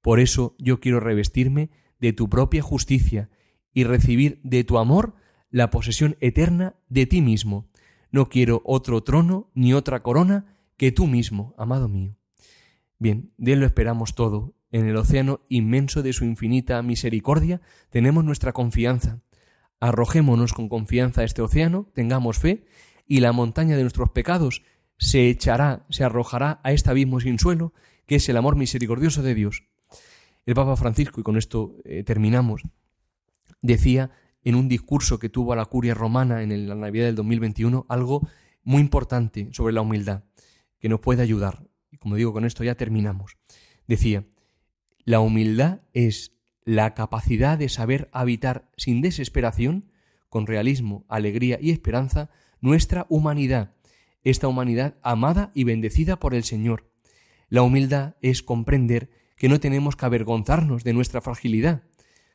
Por 0.04 0.20
eso 0.20 0.56
yo 0.60 0.80
quiero 0.80 1.00
revestirme 1.00 1.72
de 2.00 2.14
tu 2.14 2.30
propia 2.30 2.62
justicia 2.62 3.32
y 3.74 3.84
recibir 3.84 4.42
de 4.44 4.64
tu 4.64 4.78
amor 4.78 5.16
la 5.50 5.72
posesión 5.72 6.16
eterna 6.20 6.76
de 6.88 7.08
ti 7.08 7.24
mismo. 7.24 7.72
No 8.12 8.30
quiero 8.30 8.62
otro 8.64 9.02
trono 9.02 9.50
ni 9.56 9.74
otra 9.74 10.04
corona 10.04 10.56
que 10.78 10.92
tú 10.92 11.08
mismo, 11.08 11.56
amado 11.58 11.90
mío. 11.90 12.16
Bien, 13.00 13.34
de 13.38 13.54
él 13.54 13.60
lo 13.62 13.66
esperamos 13.66 14.14
todo. 14.14 14.55
En 14.76 14.90
el 14.90 14.98
océano 14.98 15.40
inmenso 15.48 16.04
de 16.04 16.12
su 16.12 16.26
infinita 16.26 16.82
misericordia 16.82 17.62
tenemos 17.90 18.26
nuestra 18.26 18.52
confianza. 18.52 19.22
Arrojémonos 19.80 20.52
con 20.52 20.68
confianza 20.68 21.22
a 21.22 21.24
este 21.24 21.42
océano, 21.42 21.90
tengamos 21.94 22.40
fe, 22.40 22.66
y 23.08 23.22
la 23.22 23.32
montaña 23.32 23.78
de 23.78 23.84
nuestros 23.84 24.10
pecados 24.10 24.64
se 24.98 25.30
echará, 25.30 25.86
se 25.90 26.04
arrojará 26.04 26.60
a 26.62 26.74
este 26.74 26.90
abismo 26.90 27.22
sin 27.22 27.40
suelo, 27.40 27.72
que 28.06 28.16
es 28.16 28.28
el 28.28 28.36
amor 28.36 28.58
misericordioso 28.58 29.24
de 29.24 29.34
Dios. 29.34 29.64
El 30.46 30.56
Papa 30.56 30.76
Francisco, 30.76 31.22
y 31.22 31.24
con 31.24 31.38
esto 31.38 31.78
eh, 31.86 32.04
terminamos, 32.04 32.64
decía 33.62 34.12
en 34.44 34.56
un 34.56 34.68
discurso 34.68 35.20
que 35.20 35.30
tuvo 35.30 35.54
a 35.54 35.56
la 35.56 35.68
curia 35.68 35.94
romana 35.94 36.44
en 36.44 36.68
la 36.68 36.76
Navidad 36.76 37.06
del 37.06 37.16
2021 37.16 37.86
algo 37.88 38.28
muy 38.66 38.82
importante 38.82 39.48
sobre 39.54 39.74
la 39.74 39.80
humildad, 39.80 40.26
que 40.80 40.90
nos 40.90 41.00
puede 41.00 41.22
ayudar. 41.22 41.66
Y 41.92 41.98
como 41.98 42.18
digo, 42.18 42.34
con 42.34 42.44
esto 42.44 42.66
ya 42.66 42.76
terminamos. 42.76 43.38
Decía, 43.88 44.26
la 45.06 45.20
humildad 45.20 45.82
es 45.94 46.36
la 46.63 46.96
capacidad 46.96 47.60
de 47.60 47.70
saber 47.70 48.10
habitar 48.12 48.72
sin 48.76 49.02
desesperación, 49.02 49.91
con 50.30 50.48
realismo, 50.48 51.06
alegría 51.08 51.60
y 51.62 51.70
esperanza, 51.70 52.32
nuestra 52.60 53.06
humanidad, 53.08 53.76
esta 54.24 54.48
humanidad 54.48 54.96
amada 55.04 55.52
y 55.54 55.63
bendecida 55.63 56.20
por 56.20 56.34
el 56.34 56.44
Señor. 56.44 56.89
La 57.50 57.62
humildad 57.62 58.15
es 58.22 58.41
comprender 58.41 59.12
que 59.38 59.48
no 59.48 59.60
tenemos 59.60 59.96
que 59.96 60.08
avergonzarnos 60.08 60.84
de 60.84 60.94
nuestra 60.94 61.22
fragilidad. 61.22 61.84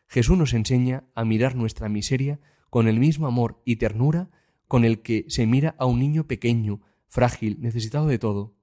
Jesús 0.07 0.39
nos 0.39 0.55
enseña 0.55 1.05
a 1.17 1.25
mirar 1.25 1.57
nuestra 1.57 1.89
miseria 1.89 2.39
con 2.71 2.87
el 2.87 3.01
mismo 3.01 3.27
amor 3.27 3.61
y 3.65 3.77
ternura 3.77 4.31
con 4.69 4.85
el 4.85 5.03
que 5.03 5.25
se 5.29 5.47
mira 5.47 5.75
a 5.79 5.87
un 5.87 5.99
niño 5.99 6.29
pequeño, 6.29 6.83
frágil, 7.09 7.59
necesitado 7.61 8.07
de 8.07 8.21
todo. 8.21 8.55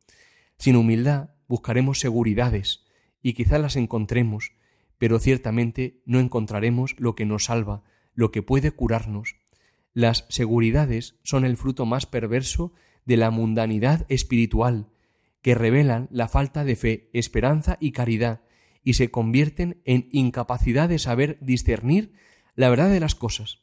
Sin 0.58 0.78
humildad 0.78 1.32
buscaremos 1.50 2.00
seguridades, 2.00 2.87
y 3.28 3.34
quizá 3.34 3.60
las 3.60 3.76
encontremos, 3.76 4.54
pero 4.98 5.20
ciertamente 5.20 6.02
no 6.06 6.22
encontraremos 6.22 6.96
lo 6.98 7.14
que 7.14 7.26
nos 7.26 7.44
salva, 7.44 7.84
lo 8.14 8.32
que 8.32 8.42
puede 8.42 8.72
curarnos. 8.72 9.36
Las 9.94 10.26
seguridades 10.30 11.20
son 11.24 11.44
el 11.44 11.58
fruto 11.58 11.86
más 11.86 12.06
perverso 12.06 12.72
de 13.04 13.18
la 13.18 13.30
mundanidad 13.30 14.06
espiritual, 14.08 14.88
que 15.42 15.56
revelan 15.56 16.08
la 16.10 16.30
falta 16.30 16.64
de 16.64 16.78
fe, 16.78 17.10
esperanza 17.12 17.76
y 17.82 17.92
caridad, 17.92 18.44
y 18.82 18.94
se 18.94 19.12
convierten 19.12 19.82
en 19.84 20.08
incapacidad 20.14 20.88
de 20.88 20.98
saber 20.98 21.38
discernir 21.42 22.14
la 22.56 22.70
verdad 22.70 22.90
de 22.90 23.02
las 23.02 23.14
cosas, 23.14 23.60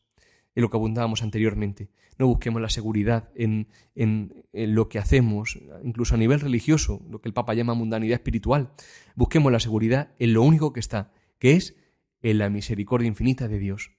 en 0.54 0.62
lo 0.62 0.70
que 0.70 0.76
abundábamos 0.76 1.22
anteriormente. 1.22 1.90
No 2.18 2.26
busquemos 2.26 2.62
la 2.62 2.68
seguridad 2.68 3.30
en, 3.34 3.68
en, 3.94 4.44
lo 4.52 4.88
que 4.88 4.98
hacemos, 4.98 5.58
incluso 5.82 6.14
a 6.14 6.18
nivel 6.18 6.40
religioso, 6.40 7.02
lo 7.10 7.20
que 7.20 7.28
el 7.28 7.34
Papa 7.34 7.54
llama 7.54 7.74
mundanidad 7.74 8.14
espiritual. 8.14 8.70
Busquemos 9.16 9.50
la 9.50 9.60
seguridad 9.60 10.12
en 10.18 10.32
lo 10.32 10.42
único 10.42 10.72
que 10.72 10.80
está, 10.80 11.12
que 11.38 11.52
es 11.52 11.76
en 12.22 12.38
la 12.38 12.50
misericordia 12.50 13.08
infinita 13.08 13.48
de 13.48 13.58
Dios. 13.58 13.90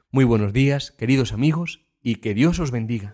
Muy 0.10 0.26
buenos 0.26 0.54
días, 0.54 0.92
queridos 0.92 1.34
amigos, 1.34 1.86
y 2.02 2.16
que 2.16 2.34
Dios 2.34 2.58
os 2.60 2.72
bendiga. 2.72 3.14